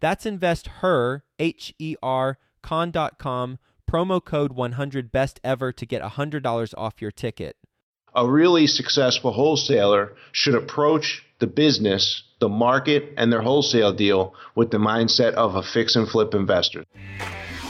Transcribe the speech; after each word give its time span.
That's 0.00 0.26
investher, 0.26 1.24
H 1.38 1.74
E 1.78 1.96
R, 2.02 2.38
con.com 2.62 3.58
promo 3.90 4.24
code 4.24 4.52
100 4.52 5.10
best 5.10 5.40
ever 5.42 5.72
to 5.72 5.84
get 5.84 6.00
$100 6.02 6.74
off 6.78 7.02
your 7.02 7.10
ticket. 7.10 7.56
A 8.14 8.28
really 8.28 8.66
successful 8.66 9.32
wholesaler 9.32 10.14
should 10.32 10.54
approach 10.54 11.24
the 11.38 11.46
business, 11.46 12.22
the 12.40 12.48
market, 12.48 13.12
and 13.16 13.32
their 13.32 13.42
wholesale 13.42 13.92
deal 13.92 14.34
with 14.54 14.70
the 14.70 14.78
mindset 14.78 15.34
of 15.34 15.54
a 15.54 15.62
fix 15.62 15.96
and 15.96 16.08
flip 16.08 16.34
investor. 16.34 16.84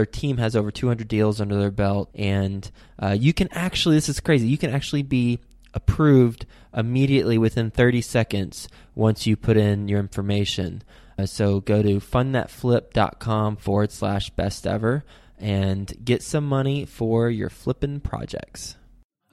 Their 0.00 0.06
team 0.06 0.38
has 0.38 0.56
over 0.56 0.70
200 0.70 1.08
deals 1.08 1.42
under 1.42 1.60
their 1.60 1.70
belt, 1.70 2.08
and 2.14 2.70
uh, 2.98 3.14
you 3.20 3.34
can 3.34 3.48
actually, 3.52 3.96
this 3.96 4.08
is 4.08 4.18
crazy, 4.18 4.48
you 4.48 4.56
can 4.56 4.70
actually 4.70 5.02
be 5.02 5.40
approved 5.74 6.46
immediately 6.74 7.36
within 7.36 7.70
30 7.70 8.00
seconds 8.00 8.66
once 8.94 9.26
you 9.26 9.36
put 9.36 9.58
in 9.58 9.88
your 9.88 10.00
information. 10.00 10.82
Uh, 11.18 11.26
so 11.26 11.60
go 11.60 11.82
to 11.82 12.00
fundthatflip.com 12.00 13.56
forward 13.56 13.92
slash 13.92 14.30
best 14.30 14.66
ever 14.66 15.04
and 15.38 15.92
get 16.02 16.22
some 16.22 16.46
money 16.46 16.86
for 16.86 17.28
your 17.28 17.50
flipping 17.50 18.00
projects. 18.00 18.76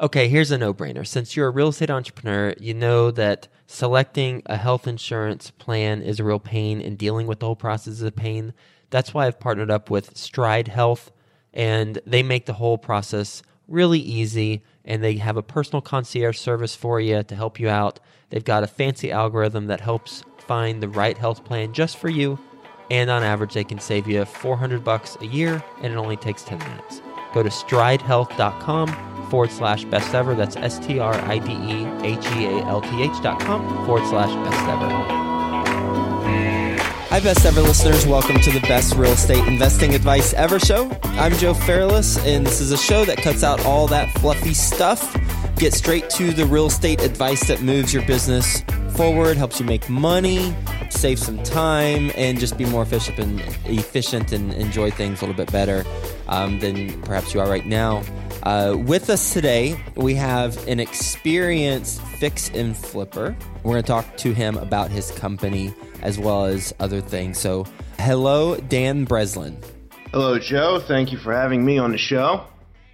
Okay, 0.02 0.28
here's 0.28 0.52
a 0.52 0.58
no 0.58 0.74
brainer. 0.74 1.08
Since 1.08 1.38
you're 1.38 1.48
a 1.48 1.52
real 1.52 1.70
estate 1.70 1.90
entrepreneur, 1.90 2.54
you 2.60 2.74
know 2.74 3.10
that 3.12 3.48
selecting 3.68 4.44
a 4.48 4.58
health 4.58 4.86
insurance 4.86 5.50
plan 5.50 6.02
is 6.02 6.20
a 6.20 6.26
real 6.26 6.42
pain 6.42 6.82
and 6.82 6.98
dealing 6.98 7.26
with 7.26 7.40
the 7.40 7.46
whole 7.46 7.56
process 7.56 7.94
is 7.94 8.02
a 8.02 8.12
pain. 8.12 8.54
That's 8.90 9.14
why 9.14 9.28
I've 9.28 9.40
partnered 9.40 9.72
up 9.72 9.90
with 9.90 10.16
Stride 10.18 10.68
Health, 10.68 11.12
and 11.54 12.00
they 12.06 12.24
make 12.24 12.46
the 12.46 12.54
whole 12.54 12.78
process 12.78 13.44
really 13.68 14.00
easy. 14.00 14.64
And 14.86 15.04
they 15.04 15.18
have 15.18 15.36
a 15.36 15.44
personal 15.44 15.82
concierge 15.82 16.38
service 16.38 16.76
for 16.76 17.02
you 17.02 17.22
to 17.24 17.36
help 17.36 17.60
you 17.60 17.68
out. 17.68 18.00
They've 18.30 18.44
got 18.44 18.64
a 18.64 18.68
fancy 18.68 19.12
algorithm 19.12 19.68
that 19.68 19.82
helps 19.82 20.24
find 20.38 20.82
the 20.82 20.88
right 20.88 21.18
health 21.18 21.44
plan 21.44 21.74
just 21.74 21.98
for 21.98 22.10
you. 22.10 22.40
And 22.90 23.10
on 23.10 23.22
average, 23.22 23.54
they 23.54 23.66
can 23.66 23.80
save 23.80 24.08
you 24.08 24.24
400 24.24 24.84
bucks 24.84 25.18
a 25.20 25.26
year, 25.26 25.62
and 25.82 25.92
it 25.92 25.98
only 25.98 26.16
takes 26.16 26.44
10 26.44 26.60
minutes. 26.60 27.02
Go 27.34 27.44
to 27.44 27.50
stridehealth.com 27.50 29.30
forward 29.30 29.52
slash 29.52 29.84
best 29.86 30.14
ever. 30.16 30.36
That's 30.36 30.56
S 30.56 30.80
T 30.80 31.00
R 31.00 31.14
I 31.14 31.40
D 31.40 31.52
E 31.52 31.86
H 32.04 32.26
E 32.38 32.46
A 32.46 32.66
L 32.66 32.82
T 32.82 33.04
H 33.04 33.22
dot 33.22 33.40
com 33.42 33.86
forward 33.86 34.08
slash 34.08 34.34
best 34.50 34.68
ever. 34.70 35.17
Hi, 37.18 37.24
best 37.24 37.48
ever 37.48 37.64
listeners. 37.64 38.06
Welcome 38.06 38.40
to 38.42 38.52
the 38.52 38.60
best 38.60 38.94
real 38.94 39.14
estate 39.14 39.44
investing 39.48 39.96
advice 39.96 40.36
ever 40.36 40.60
show. 40.60 40.96
I'm 41.02 41.34
Joe 41.34 41.56
Fairless, 41.56 42.24
and 42.24 42.46
this 42.46 42.62
is 42.62 42.72
a 42.72 42.78
show 42.78 43.06
that 43.06 43.18
cuts 43.18 43.44
out 43.44 43.66
all 43.66 43.88
that 43.88 44.16
fluffy 44.20 44.54
stuff, 44.54 45.18
get 45.56 45.74
straight 45.74 46.12
to 46.12 46.32
the 46.32 46.46
real 46.46 46.68
estate 46.68 47.02
advice 47.02 47.48
that 47.48 47.64
moves 47.64 47.92
your 47.92 48.06
business 48.06 48.62
forward, 48.96 49.36
helps 49.36 49.60
you 49.60 49.66
make 49.66 49.90
money, 49.90 50.56
save 50.92 51.18
some 51.18 51.42
time, 51.42 52.12
and 52.16 52.40
just 52.40 52.56
be 52.56 52.66
more 52.66 52.84
efficient 52.84 53.18
and 53.18 53.40
efficient 53.66 54.32
and 54.32 54.54
enjoy 54.54 54.92
things 54.92 55.20
a 55.20 55.26
little 55.26 55.44
bit 55.44 55.52
better 55.52 55.86
um, 56.28 56.60
than 56.60 57.02
perhaps 57.02 57.34
you 57.34 57.40
are 57.40 57.50
right 57.50 57.66
now. 57.66 58.04
Uh, 58.44 58.76
with 58.78 59.10
us 59.10 59.34
today, 59.34 59.76
we 59.96 60.14
have 60.14 60.56
an 60.68 60.80
experienced 60.80 62.00
fix 62.20 62.52
and 62.52 62.78
flipper. 62.78 63.36
We're 63.64 63.72
going 63.74 63.84
to 63.84 63.88
talk 63.88 64.18
to 64.18 64.34
him 64.34 64.56
about 64.58 64.92
his 64.92 65.10
company 65.10 65.74
as 66.02 66.20
well 66.20 66.46
as 66.46 66.74
other 66.80 67.02
things. 67.02 67.38
So, 67.40 67.66
hello, 68.00 68.56
Dan 68.58 69.06
Breslin. 69.06 69.58
Hello, 70.12 70.40
Joe. 70.40 70.80
Thank 70.80 71.12
you 71.12 71.18
for 71.18 71.34
having 71.34 71.66
me 71.66 71.78
on 71.78 71.92
the 71.92 71.98
show. 71.98 72.46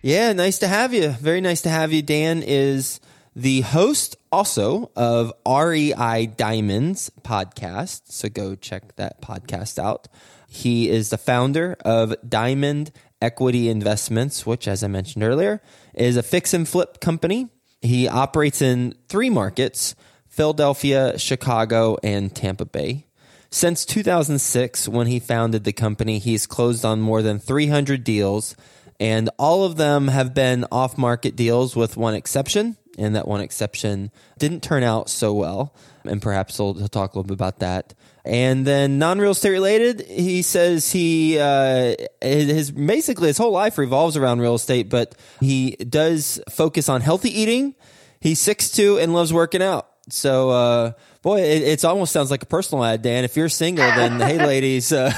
Yeah, 0.02 0.34
nice 0.34 0.60
to 0.60 0.68
have 0.68 0.94
you. 0.94 1.10
Very 1.10 1.42
nice 1.42 1.62
to 1.62 1.70
have 1.70 1.94
you. 1.94 2.02
Dan 2.02 2.44
is 2.44 3.00
the 3.36 3.62
host 3.62 4.18
also 4.32 4.92
of 4.96 5.32
REI 5.48 6.28
Diamonds 6.28 7.12
podcast. 7.22 8.02
So 8.06 8.30
go 8.30 8.56
check 8.56 8.96
that 8.96 9.22
podcast 9.22 9.80
out. 9.80 10.08
He 10.48 10.90
is 10.90 11.10
the 11.10 11.18
founder 11.18 11.78
of 11.86 12.16
Diamond 12.28 12.92
Equity 13.22 13.70
Investments, 13.70 14.46
which, 14.46 14.68
as 14.68 14.84
I 14.84 14.88
mentioned 14.88 15.24
earlier, 15.24 15.62
is 15.94 16.18
a 16.18 16.24
fix 16.24 16.54
and 16.54 16.68
flip 16.68 17.00
company. 17.00 17.48
He 17.82 18.08
operates 18.08 18.62
in 18.62 18.96
three 19.08 19.30
markets 19.30 19.96
Philadelphia, 20.34 21.16
Chicago, 21.20 21.96
and 22.02 22.36
Tampa 22.36 22.66
Bay. 22.66 23.06
Since 23.52 23.86
2006, 23.86 24.88
when 24.88 25.06
he 25.06 25.20
founded 25.20 25.64
the 25.64 25.72
company, 25.72 26.18
he's 26.18 26.48
closed 26.48 26.84
on 26.84 27.02
more 27.02 27.22
than 27.22 27.38
300 27.38 28.04
deals, 28.04 28.56
and 29.00 29.30
all 29.38 29.64
of 29.64 29.78
them 29.78 30.08
have 30.08 30.34
been 30.34 30.66
off 30.72 30.98
market 30.98 31.36
deals 31.36 31.76
with 31.76 31.98
one 31.98 32.16
exception. 32.16 32.78
And 32.98 33.16
that 33.16 33.28
one 33.28 33.42
exception 33.42 34.12
didn't 34.40 34.62
turn 34.62 34.82
out 34.82 35.08
so 35.08 35.34
well. 35.34 35.76
And 36.04 36.22
perhaps 36.22 36.58
he'll, 36.58 36.76
he'll 36.76 36.88
talk 36.88 37.14
a 37.14 37.18
little 37.18 37.28
bit 37.28 37.34
about 37.34 37.60
that. 37.60 37.94
And 38.26 38.66
then 38.68 39.00
non 39.00 39.20
real 39.20 39.32
estate 39.32 39.50
related, 39.50 40.02
he 40.02 40.42
says 40.44 40.92
he 40.92 41.40
uh, 41.40 41.96
his 42.22 42.72
basically 42.72 43.28
his 43.28 43.38
whole 43.38 43.52
life 43.52 43.80
revolves 43.80 44.16
around 44.16 44.42
real 44.42 44.56
estate, 44.56 44.90
but 44.90 45.16
he 45.40 45.72
does 45.72 46.40
focus 46.50 46.88
on 46.88 47.02
healthy 47.02 47.30
eating. 47.30 47.74
He's 48.20 48.40
six 48.40 48.70
two 48.70 49.00
and 49.00 49.14
loves 49.14 49.34
working 49.34 49.64
out. 49.64 49.93
So, 50.10 50.50
uh, 50.50 50.92
boy, 51.22 51.42
it 51.42 51.64
it's 51.64 51.84
almost 51.84 52.12
sounds 52.12 52.30
like 52.30 52.44
a 52.44 52.48
personal 52.48 52.84
ad, 52.84 53.02
Dan. 53.02 53.24
If 53.24 53.38
you're 53.38 53.50
single, 53.50 53.86
then 53.86 54.20
hey, 54.20 54.38
ladies, 54.38 54.92
uh, 54.92 55.12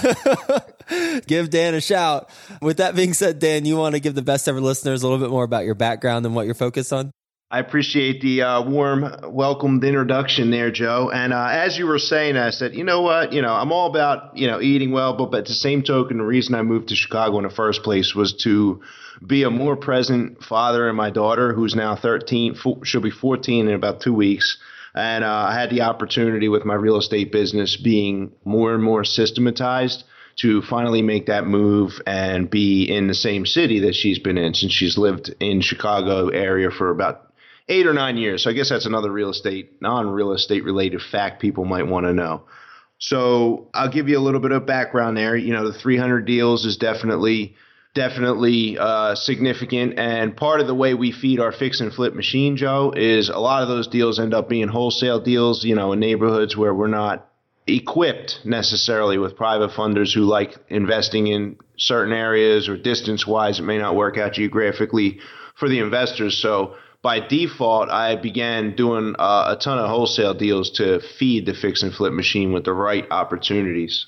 give 1.27 1.49
Dan 1.49 1.73
a 1.73 1.81
shout. 1.81 2.29
With 2.61 2.77
that 2.77 2.95
being 2.95 3.13
said, 3.13 3.39
Dan, 3.39 3.65
you 3.65 3.77
want 3.77 3.95
to 3.95 3.99
give 3.99 4.15
the 4.15 4.21
best 4.21 4.47
ever 4.47 4.61
listeners 4.61 5.01
a 5.01 5.07
little 5.07 5.23
bit 5.23 5.31
more 5.31 5.43
about 5.43 5.65
your 5.65 5.75
background 5.75 6.25
and 6.25 6.35
what 6.35 6.45
you're 6.45 6.55
focused 6.55 6.93
on? 6.93 7.11
I 7.49 7.59
appreciate 7.59 8.21
the 8.21 8.41
uh, 8.41 8.61
warm, 8.63 9.05
welcomed 9.23 9.83
introduction 9.83 10.49
there, 10.49 10.71
Joe. 10.71 11.11
And 11.13 11.31
uh, 11.31 11.47
as 11.51 11.77
you 11.77 11.85
were 11.85 11.99
saying, 11.99 12.37
I 12.37 12.49
said, 12.49 12.75
you 12.75 12.83
know 12.83 13.01
what? 13.01 13.33
You 13.33 13.43
know, 13.43 13.53
I'm 13.53 13.71
all 13.71 13.89
about 13.89 14.35
you 14.35 14.47
know 14.47 14.61
eating 14.61 14.91
well, 14.91 15.15
but, 15.15 15.31
but 15.31 15.41
at 15.41 15.45
the 15.45 15.53
same 15.53 15.83
token, 15.83 16.17
the 16.17 16.23
reason 16.23 16.55
I 16.55 16.63
moved 16.63 16.89
to 16.89 16.95
Chicago 16.95 17.37
in 17.37 17.43
the 17.43 17.49
first 17.49 17.83
place 17.83 18.13
was 18.15 18.33
to 18.43 18.81
be 19.25 19.43
a 19.43 19.49
more 19.49 19.75
present 19.75 20.43
father 20.43 20.87
and 20.87 20.97
my 20.97 21.09
daughter, 21.09 21.53
who's 21.53 21.75
now 21.75 21.95
13. 21.95 22.55
She'll 22.83 23.01
be 23.01 23.11
14 23.11 23.67
in 23.67 23.73
about 23.73 24.01
two 24.01 24.13
weeks. 24.13 24.57
And 24.95 25.25
uh, 25.25 25.47
I 25.49 25.59
had 25.59 25.69
the 25.69 25.81
opportunity 25.81 26.47
with 26.47 26.63
my 26.63 26.73
real 26.73 26.97
estate 26.97 27.31
business 27.31 27.75
being 27.75 28.31
more 28.45 28.73
and 28.73 28.81
more 28.81 29.03
systematized 29.03 30.05
to 30.37 30.61
finally 30.61 31.01
make 31.01 31.27
that 31.27 31.45
move 31.45 32.01
and 32.07 32.49
be 32.49 32.85
in 32.85 33.07
the 33.07 33.13
same 33.13 33.45
city 33.45 33.81
that 33.81 33.95
she's 33.95 34.19
been 34.19 34.37
in 34.37 34.53
since 34.53 34.71
she's 34.71 34.97
lived 34.97 35.33
in 35.39 35.61
Chicago 35.61 36.29
area 36.29 36.71
for 36.71 36.89
about 36.89 37.33
eight 37.67 37.87
or 37.87 37.93
nine 37.93 38.17
years. 38.17 38.43
So 38.43 38.49
I 38.49 38.53
guess 38.53 38.69
that's 38.69 38.85
another 38.85 39.11
real 39.11 39.29
estate, 39.29 39.81
non 39.81 40.09
real 40.09 40.31
estate 40.31 40.63
related 40.63 41.01
fact 41.01 41.41
people 41.41 41.65
might 41.65 41.87
want 41.87 42.05
to 42.05 42.13
know. 42.13 42.43
So 42.97 43.67
I'll 43.73 43.91
give 43.91 44.07
you 44.07 44.17
a 44.17 44.21
little 44.21 44.39
bit 44.39 44.51
of 44.51 44.65
background 44.65 45.17
there. 45.17 45.35
You 45.35 45.53
know, 45.53 45.69
the 45.69 45.77
300 45.77 46.25
deals 46.25 46.65
is 46.65 46.77
definitely 46.77 47.55
definitely 47.95 48.77
uh, 48.77 49.15
significant. 49.15 49.97
And 49.97 50.37
part 50.37 50.61
of 50.61 50.67
the 50.67 50.75
way 50.75 50.93
we 50.93 51.11
feed 51.11 51.39
our 51.39 51.51
fix 51.51 51.81
and 51.81 51.91
flip 51.91 52.13
machine, 52.13 52.57
Joe, 52.57 52.93
is 52.95 53.29
a 53.29 53.39
lot 53.39 53.63
of 53.63 53.69
those 53.69 53.87
deals 53.87 54.19
end 54.19 54.35
up 54.35 54.47
being 54.47 54.67
wholesale 54.67 55.19
deals. 55.19 55.63
You 55.63 55.73
know, 55.73 55.93
in 55.93 55.99
neighborhoods 55.99 56.55
where 56.55 56.73
we're 56.73 56.87
not 56.87 57.27
equipped 57.65 58.41
necessarily 58.45 59.17
with 59.17 59.35
private 59.35 59.71
funders 59.71 60.13
who 60.13 60.21
like 60.21 60.55
investing 60.67 61.25
in 61.25 61.57
certain 61.77 62.13
areas 62.13 62.69
or 62.69 62.77
distance 62.77 63.25
wise 63.25 63.57
it 63.57 63.63
may 63.63 63.79
not 63.79 63.95
work 63.95 64.19
out 64.19 64.33
geographically 64.33 65.19
for 65.55 65.67
the 65.67 65.79
investors 65.79 66.37
so 66.37 66.75
by 67.05 67.19
default, 67.19 67.89
I 67.91 68.15
began 68.15 68.75
doing 68.75 69.13
uh, 69.19 69.55
a 69.55 69.61
ton 69.61 69.77
of 69.77 69.87
wholesale 69.87 70.33
deals 70.33 70.71
to 70.77 71.01
feed 71.19 71.45
the 71.45 71.53
fix 71.53 71.83
and 71.83 71.93
flip 71.93 72.11
machine 72.13 72.51
with 72.51 72.65
the 72.65 72.73
right 72.73 73.05
opportunities. 73.11 74.07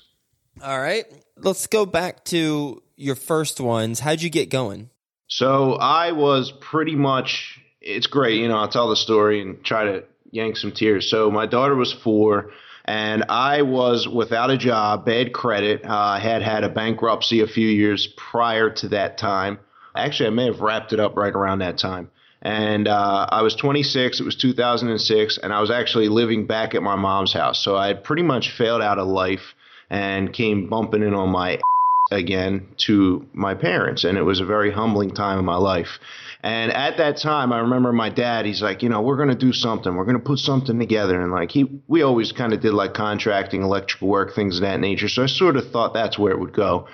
All 0.60 0.80
right. 0.80 1.04
Let's 1.40 1.66
go 1.66 1.86
back 1.86 2.24
to 2.26 2.82
your 2.96 3.14
first 3.14 3.60
ones. 3.60 4.00
How'd 4.00 4.22
you 4.22 4.30
get 4.30 4.50
going? 4.50 4.90
So 5.28 5.74
I 5.74 6.12
was 6.12 6.52
pretty 6.60 6.96
much, 6.96 7.60
it's 7.80 8.06
great. 8.06 8.40
You 8.40 8.48
know, 8.48 8.56
I'll 8.56 8.68
tell 8.68 8.88
the 8.88 8.96
story 8.96 9.40
and 9.40 9.62
try 9.64 9.84
to 9.84 10.04
yank 10.30 10.56
some 10.56 10.72
tears. 10.72 11.10
So 11.10 11.30
my 11.30 11.46
daughter 11.46 11.74
was 11.74 11.92
four 11.92 12.50
and 12.84 13.24
I 13.28 13.62
was 13.62 14.08
without 14.08 14.50
a 14.50 14.56
job, 14.56 15.04
bad 15.04 15.32
credit. 15.32 15.84
Uh, 15.84 15.94
I 15.94 16.18
had 16.18 16.42
had 16.42 16.64
a 16.64 16.68
bankruptcy 16.68 17.40
a 17.40 17.46
few 17.46 17.68
years 17.68 18.08
prior 18.16 18.70
to 18.70 18.88
that 18.88 19.18
time. 19.18 19.58
Actually, 19.94 20.28
I 20.28 20.30
may 20.30 20.46
have 20.46 20.60
wrapped 20.60 20.92
it 20.92 21.00
up 21.00 21.16
right 21.16 21.32
around 21.32 21.58
that 21.58 21.78
time 21.78 22.10
and 22.40 22.86
uh, 22.86 23.26
I 23.30 23.42
was 23.42 23.54
26. 23.56 24.20
It 24.20 24.22
was 24.22 24.36
2006, 24.36 25.38
and 25.38 25.52
I 25.52 25.60
was 25.60 25.70
actually 25.70 26.08
living 26.08 26.46
back 26.46 26.74
at 26.74 26.82
my 26.82 26.94
mom's 26.94 27.32
house. 27.32 27.62
So 27.62 27.76
I 27.76 27.88
had 27.88 28.04
pretty 28.04 28.22
much 28.22 28.52
failed 28.56 28.80
out 28.80 28.98
of 28.98 29.08
life 29.08 29.54
and 29.90 30.32
came 30.32 30.68
bumping 30.68 31.02
in 31.02 31.14
on 31.14 31.30
my 31.30 31.58
again 32.10 32.68
to 32.86 33.26
my 33.32 33.54
parents, 33.54 34.04
and 34.04 34.16
it 34.16 34.22
was 34.22 34.40
a 34.40 34.44
very 34.44 34.70
humbling 34.70 35.14
time 35.14 35.38
in 35.38 35.44
my 35.44 35.56
life. 35.56 35.98
And 36.42 36.72
at 36.72 36.96
that 36.98 37.18
time, 37.18 37.52
I 37.52 37.60
remember 37.60 37.92
my 37.92 38.08
dad. 38.08 38.46
He's 38.46 38.62
like, 38.62 38.82
you 38.82 38.88
know, 38.88 39.02
we're 39.02 39.16
gonna 39.16 39.34
do 39.34 39.52
something. 39.52 39.94
We're 39.94 40.06
gonna 40.06 40.20
put 40.20 40.38
something 40.38 40.78
together. 40.78 41.20
And 41.20 41.32
like 41.32 41.50
he, 41.50 41.66
we 41.88 42.02
always 42.02 42.32
kind 42.32 42.52
of 42.52 42.60
did 42.60 42.72
like 42.72 42.94
contracting, 42.94 43.62
electrical 43.62 44.08
work, 44.08 44.34
things 44.34 44.56
of 44.56 44.62
that 44.62 44.80
nature. 44.80 45.08
So 45.08 45.24
I 45.24 45.26
sort 45.26 45.56
of 45.56 45.70
thought 45.70 45.94
that's 45.94 46.18
where 46.18 46.32
it 46.32 46.38
would 46.38 46.54
go 46.54 46.88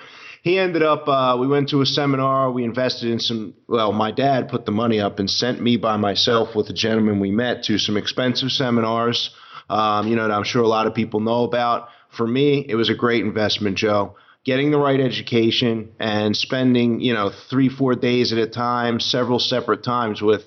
he 0.45 0.59
ended 0.59 0.83
up 0.83 1.07
uh, 1.07 1.35
we 1.39 1.47
went 1.47 1.69
to 1.69 1.81
a 1.81 1.85
seminar 1.85 2.51
we 2.51 2.63
invested 2.63 3.09
in 3.09 3.19
some 3.19 3.55
well 3.67 3.91
my 3.91 4.11
dad 4.11 4.47
put 4.47 4.65
the 4.65 4.71
money 4.71 4.99
up 4.99 5.19
and 5.19 5.29
sent 5.29 5.59
me 5.59 5.75
by 5.75 5.97
myself 5.97 6.55
with 6.55 6.69
a 6.69 6.73
gentleman 6.73 7.19
we 7.19 7.31
met 7.31 7.63
to 7.63 7.77
some 7.79 7.97
expensive 7.97 8.51
seminars 8.51 9.31
um, 9.69 10.07
you 10.07 10.15
know 10.15 10.27
that 10.27 10.33
i'm 10.33 10.43
sure 10.43 10.61
a 10.61 10.67
lot 10.67 10.87
of 10.87 10.93
people 10.93 11.19
know 11.19 11.43
about 11.43 11.89
for 12.15 12.27
me 12.27 12.65
it 12.67 12.75
was 12.75 12.89
a 12.89 12.95
great 12.95 13.23
investment 13.23 13.77
joe 13.77 14.15
getting 14.43 14.71
the 14.71 14.77
right 14.77 14.99
education 14.99 15.91
and 15.99 16.35
spending 16.35 16.99
you 16.99 17.13
know 17.13 17.31
three 17.49 17.69
four 17.69 17.95
days 17.95 18.31
at 18.31 18.39
a 18.39 18.47
time 18.47 18.99
several 18.99 19.39
separate 19.39 19.83
times 19.83 20.21
with 20.21 20.43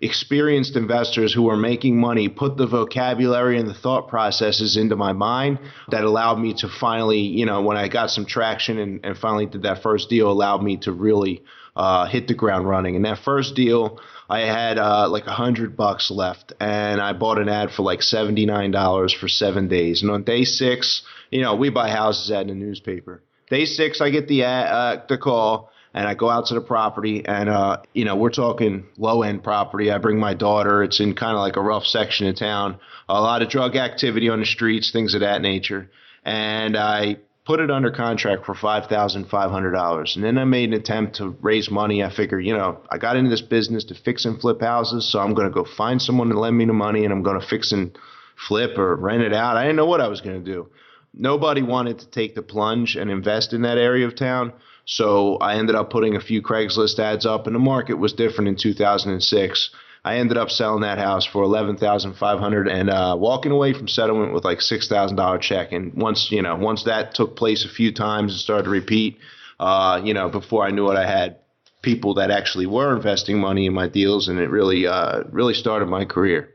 experienced 0.00 0.76
investors 0.76 1.32
who 1.32 1.48
are 1.50 1.56
making 1.56 1.98
money 1.98 2.28
put 2.28 2.56
the 2.56 2.66
vocabulary 2.66 3.58
and 3.58 3.68
the 3.68 3.74
thought 3.74 4.08
processes 4.08 4.76
into 4.76 4.94
my 4.94 5.12
mind 5.12 5.58
that 5.90 6.04
allowed 6.04 6.36
me 6.36 6.54
to 6.54 6.68
finally, 6.68 7.18
you 7.20 7.44
know, 7.44 7.62
when 7.62 7.76
I 7.76 7.88
got 7.88 8.10
some 8.10 8.24
traction 8.24 8.78
and, 8.78 9.04
and 9.04 9.18
finally 9.18 9.46
did 9.46 9.62
that 9.62 9.82
first 9.82 10.08
deal, 10.08 10.30
allowed 10.30 10.62
me 10.62 10.76
to 10.78 10.92
really 10.92 11.42
uh, 11.74 12.06
hit 12.06 12.28
the 12.28 12.34
ground 12.34 12.68
running. 12.68 12.94
And 12.96 13.04
that 13.04 13.18
first 13.18 13.56
deal, 13.56 14.00
I 14.28 14.40
had 14.40 14.78
uh, 14.78 15.08
like 15.08 15.26
a 15.26 15.32
hundred 15.32 15.76
bucks 15.76 16.10
left, 16.10 16.52
and 16.60 17.00
I 17.00 17.12
bought 17.12 17.38
an 17.38 17.48
ad 17.48 17.70
for 17.70 17.82
like 17.82 18.02
seventy 18.02 18.46
nine 18.46 18.70
dollars 18.70 19.12
for 19.12 19.28
seven 19.28 19.68
days. 19.68 20.02
And 20.02 20.10
on 20.10 20.22
day 20.24 20.44
six, 20.44 21.02
you 21.30 21.42
know, 21.42 21.54
we 21.54 21.70
buy 21.70 21.90
houses 21.90 22.30
ad 22.30 22.48
in 22.48 22.58
the 22.58 22.66
newspaper. 22.66 23.22
Day 23.50 23.64
six, 23.64 24.00
I 24.00 24.10
get 24.10 24.28
the 24.28 24.44
ad, 24.44 24.66
uh, 24.68 25.02
the 25.08 25.16
call 25.16 25.70
and 25.94 26.06
I 26.06 26.14
go 26.14 26.28
out 26.28 26.46
to 26.46 26.54
the 26.54 26.60
property, 26.60 27.24
and 27.24 27.48
uh, 27.48 27.78
you 27.92 28.04
know 28.04 28.16
we're 28.16 28.30
talking 28.30 28.86
low 28.96 29.22
end 29.22 29.42
property. 29.42 29.90
I 29.90 29.98
bring 29.98 30.18
my 30.18 30.34
daughter. 30.34 30.82
It's 30.82 31.00
in 31.00 31.14
kind 31.14 31.32
of 31.32 31.40
like 31.40 31.56
a 31.56 31.62
rough 31.62 31.84
section 31.86 32.26
of 32.26 32.36
town. 32.36 32.78
A 33.08 33.20
lot 33.20 33.42
of 33.42 33.48
drug 33.48 33.76
activity 33.76 34.28
on 34.28 34.40
the 34.40 34.46
streets, 34.46 34.92
things 34.92 35.14
of 35.14 35.20
that 35.20 35.40
nature. 35.40 35.90
And 36.24 36.76
I 36.76 37.16
put 37.48 37.60
it 37.60 37.70
under 37.70 37.90
contract 37.90 38.44
for 38.44 38.54
five 38.54 38.90
thousand 38.90 39.24
five 39.24 39.50
hundred 39.50 39.72
dollars. 39.72 40.14
And 40.14 40.22
then 40.22 40.36
I 40.36 40.44
made 40.44 40.68
an 40.68 40.74
attempt 40.74 41.16
to 41.16 41.30
raise 41.40 41.70
money. 41.70 42.04
I 42.04 42.10
figured, 42.14 42.44
you 42.44 42.52
know, 42.52 42.82
I 42.90 42.98
got 42.98 43.16
into 43.16 43.30
this 43.30 43.40
business 43.40 43.84
to 43.84 43.94
fix 43.94 44.26
and 44.26 44.38
flip 44.38 44.60
houses, 44.60 45.10
so 45.10 45.18
I'm 45.18 45.32
going 45.32 45.48
to 45.48 45.54
go 45.54 45.64
find 45.64 46.00
someone 46.00 46.28
to 46.28 46.38
lend 46.38 46.58
me 46.58 46.66
the 46.66 46.74
money, 46.74 47.04
and 47.04 47.12
I'm 47.12 47.22
going 47.22 47.40
to 47.40 47.46
fix 47.46 47.72
and 47.72 47.96
flip 48.36 48.76
or 48.76 48.94
rent 48.96 49.22
it 49.22 49.32
out. 49.32 49.56
I 49.56 49.62
didn't 49.62 49.76
know 49.76 49.86
what 49.86 50.02
I 50.02 50.08
was 50.08 50.20
going 50.20 50.44
to 50.44 50.52
do. 50.52 50.68
Nobody 51.14 51.62
wanted 51.62 52.00
to 52.00 52.10
take 52.10 52.34
the 52.34 52.42
plunge 52.42 52.96
and 52.96 53.10
invest 53.10 53.54
in 53.54 53.62
that 53.62 53.78
area 53.78 54.06
of 54.06 54.14
town. 54.14 54.52
So 54.84 55.38
I 55.38 55.56
ended 55.56 55.74
up 55.74 55.88
putting 55.88 56.16
a 56.16 56.20
few 56.20 56.42
Craigslist 56.42 56.98
ads 56.98 57.24
up, 57.24 57.46
and 57.46 57.54
the 57.54 57.60
market 57.60 57.94
was 57.94 58.12
different 58.12 58.48
in 58.48 58.56
2006. 58.56 59.70
I 60.08 60.16
ended 60.16 60.38
up 60.38 60.48
selling 60.48 60.80
that 60.80 60.96
house 60.96 61.26
for 61.26 61.42
eleven 61.42 61.76
thousand 61.76 62.14
five 62.14 62.38
hundred 62.38 62.66
and 62.66 62.88
uh, 62.88 63.14
walking 63.18 63.52
away 63.52 63.74
from 63.74 63.88
settlement 63.88 64.32
with 64.32 64.42
like 64.42 64.62
six 64.62 64.88
thousand 64.88 65.18
dollar 65.18 65.36
check. 65.36 65.70
And 65.72 65.92
once 65.92 66.28
you 66.30 66.40
know, 66.40 66.56
once 66.56 66.84
that 66.84 67.14
took 67.14 67.36
place 67.36 67.66
a 67.66 67.68
few 67.68 67.92
times 67.92 68.32
and 68.32 68.40
started 68.40 68.64
to 68.64 68.70
repeat, 68.70 69.18
uh, 69.60 70.00
you 70.02 70.14
know, 70.14 70.30
before 70.30 70.64
I 70.66 70.70
knew 70.70 70.90
it, 70.90 70.96
I 70.96 71.06
had 71.06 71.36
people 71.82 72.14
that 72.14 72.30
actually 72.30 72.64
were 72.64 72.96
investing 72.96 73.38
money 73.38 73.66
in 73.66 73.74
my 73.74 73.86
deals, 73.86 74.28
and 74.28 74.38
it 74.38 74.48
really, 74.48 74.86
uh, 74.86 75.24
really 75.30 75.52
started 75.52 75.90
my 75.90 76.06
career. 76.06 76.54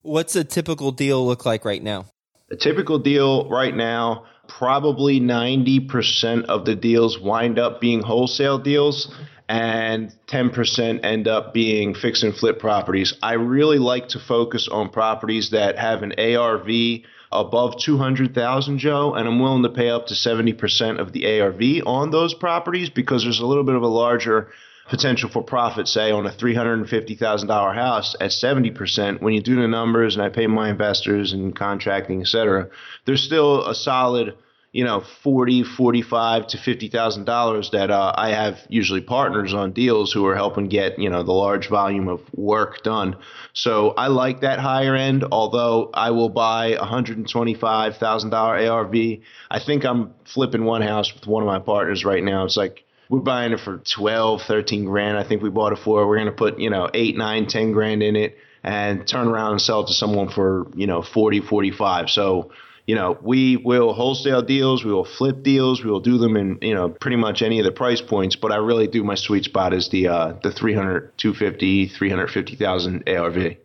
What's 0.00 0.34
a 0.34 0.42
typical 0.42 0.90
deal 0.90 1.26
look 1.26 1.44
like 1.44 1.66
right 1.66 1.82
now? 1.82 2.06
A 2.50 2.56
typical 2.56 2.98
deal 2.98 3.50
right 3.50 3.76
now 3.76 4.24
probably 4.48 5.20
90% 5.20 6.44
of 6.44 6.64
the 6.64 6.74
deals 6.74 7.18
wind 7.18 7.58
up 7.58 7.80
being 7.80 8.02
wholesale 8.02 8.58
deals 8.58 9.14
and 9.48 10.12
10% 10.26 11.04
end 11.04 11.28
up 11.28 11.52
being 11.52 11.94
fix 11.94 12.22
and 12.22 12.34
flip 12.34 12.58
properties. 12.58 13.14
I 13.22 13.34
really 13.34 13.78
like 13.78 14.08
to 14.08 14.18
focus 14.18 14.68
on 14.68 14.88
properties 14.90 15.50
that 15.50 15.78
have 15.78 16.02
an 16.02 16.14
ARV 16.18 17.02
above 17.30 17.78
200,000 17.78 18.78
Joe 18.78 19.14
and 19.14 19.28
I'm 19.28 19.40
willing 19.40 19.64
to 19.64 19.68
pay 19.68 19.90
up 19.90 20.06
to 20.06 20.14
70% 20.14 20.98
of 20.98 21.12
the 21.12 21.40
ARV 21.40 21.86
on 21.86 22.10
those 22.10 22.32
properties 22.32 22.90
because 22.90 23.24
there's 23.24 23.40
a 23.40 23.46
little 23.46 23.64
bit 23.64 23.74
of 23.74 23.82
a 23.82 23.88
larger 23.88 24.50
potential 24.88 25.30
for 25.30 25.42
profit, 25.42 25.88
say 25.88 26.10
on 26.10 26.26
a 26.26 26.30
$350,000 26.30 27.74
house 27.74 28.14
at 28.20 28.30
70%, 28.30 29.20
when 29.22 29.32
you 29.32 29.40
do 29.40 29.56
the 29.56 29.66
numbers 29.66 30.14
and 30.14 30.22
I 30.22 30.28
pay 30.28 30.46
my 30.46 30.70
investors 30.70 31.32
and 31.32 31.56
contracting, 31.56 32.20
etc 32.20 32.68
there's 33.04 33.22
still 33.22 33.66
a 33.66 33.74
solid, 33.74 34.34
you 34.74 34.82
know, 34.82 35.04
40, 35.22 35.62
45 35.62 36.48
to 36.48 36.58
$50,000 36.58 37.70
that 37.70 37.92
uh, 37.92 38.12
I 38.12 38.30
have 38.30 38.58
usually 38.68 39.00
partners 39.00 39.54
on 39.54 39.70
deals 39.70 40.12
who 40.12 40.26
are 40.26 40.34
helping 40.34 40.66
get, 40.66 40.98
you 40.98 41.08
know, 41.08 41.22
the 41.22 41.30
large 41.30 41.68
volume 41.68 42.08
of 42.08 42.20
work 42.34 42.82
done. 42.82 43.14
So 43.52 43.90
I 43.90 44.08
like 44.08 44.40
that 44.40 44.58
higher 44.58 44.96
end, 44.96 45.26
although 45.30 45.90
I 45.94 46.10
will 46.10 46.28
buy 46.28 46.70
a 46.70 46.80
$125,000 46.80 48.68
ARV. 48.68 49.20
I 49.48 49.60
think 49.64 49.84
I'm 49.84 50.12
flipping 50.24 50.64
one 50.64 50.82
house 50.82 51.14
with 51.14 51.28
one 51.28 51.44
of 51.44 51.46
my 51.46 51.60
partners 51.60 52.04
right 52.04 52.24
now. 52.24 52.44
It's 52.44 52.56
like 52.56 52.82
we're 53.08 53.20
buying 53.20 53.52
it 53.52 53.60
for 53.60 53.78
12, 53.78 54.42
13 54.42 54.86
grand. 54.86 55.16
I 55.16 55.22
think 55.22 55.40
we 55.40 55.50
bought 55.50 55.72
it 55.72 55.78
for. 55.84 56.04
We're 56.08 56.16
going 56.16 56.26
to 56.26 56.32
put, 56.32 56.58
you 56.58 56.70
know, 56.70 56.90
8, 56.92 57.16
9, 57.16 57.46
10 57.46 57.70
grand 57.70 58.02
in 58.02 58.16
it 58.16 58.36
and 58.64 59.06
turn 59.06 59.28
around 59.28 59.52
and 59.52 59.62
sell 59.62 59.82
it 59.82 59.86
to 59.86 59.92
someone 59.92 60.30
for, 60.30 60.66
you 60.74 60.88
know, 60.88 61.00
40, 61.00 61.42
45. 61.42 62.10
So, 62.10 62.50
you 62.86 62.94
know, 62.94 63.18
we 63.22 63.56
will 63.56 63.94
wholesale 63.94 64.42
deals, 64.42 64.84
we 64.84 64.92
will 64.92 65.04
flip 65.04 65.42
deals, 65.42 65.82
we 65.82 65.90
will 65.90 66.00
do 66.00 66.18
them 66.18 66.36
in, 66.36 66.58
you 66.60 66.74
know, 66.74 66.88
pretty 66.88 67.16
much 67.16 67.42
any 67.42 67.58
of 67.58 67.64
the 67.64 67.72
price 67.72 68.00
points, 68.00 68.36
but 68.36 68.52
I 68.52 68.56
really 68.56 68.86
do 68.86 69.02
my 69.02 69.14
sweet 69.14 69.44
spot 69.44 69.72
is 69.72 69.88
the 69.88 70.08
uh 70.08 70.34
the 70.42 70.52
300, 70.52 71.16
250, 71.16 71.88
350,000 71.88 73.08
ARV. 73.08 73.56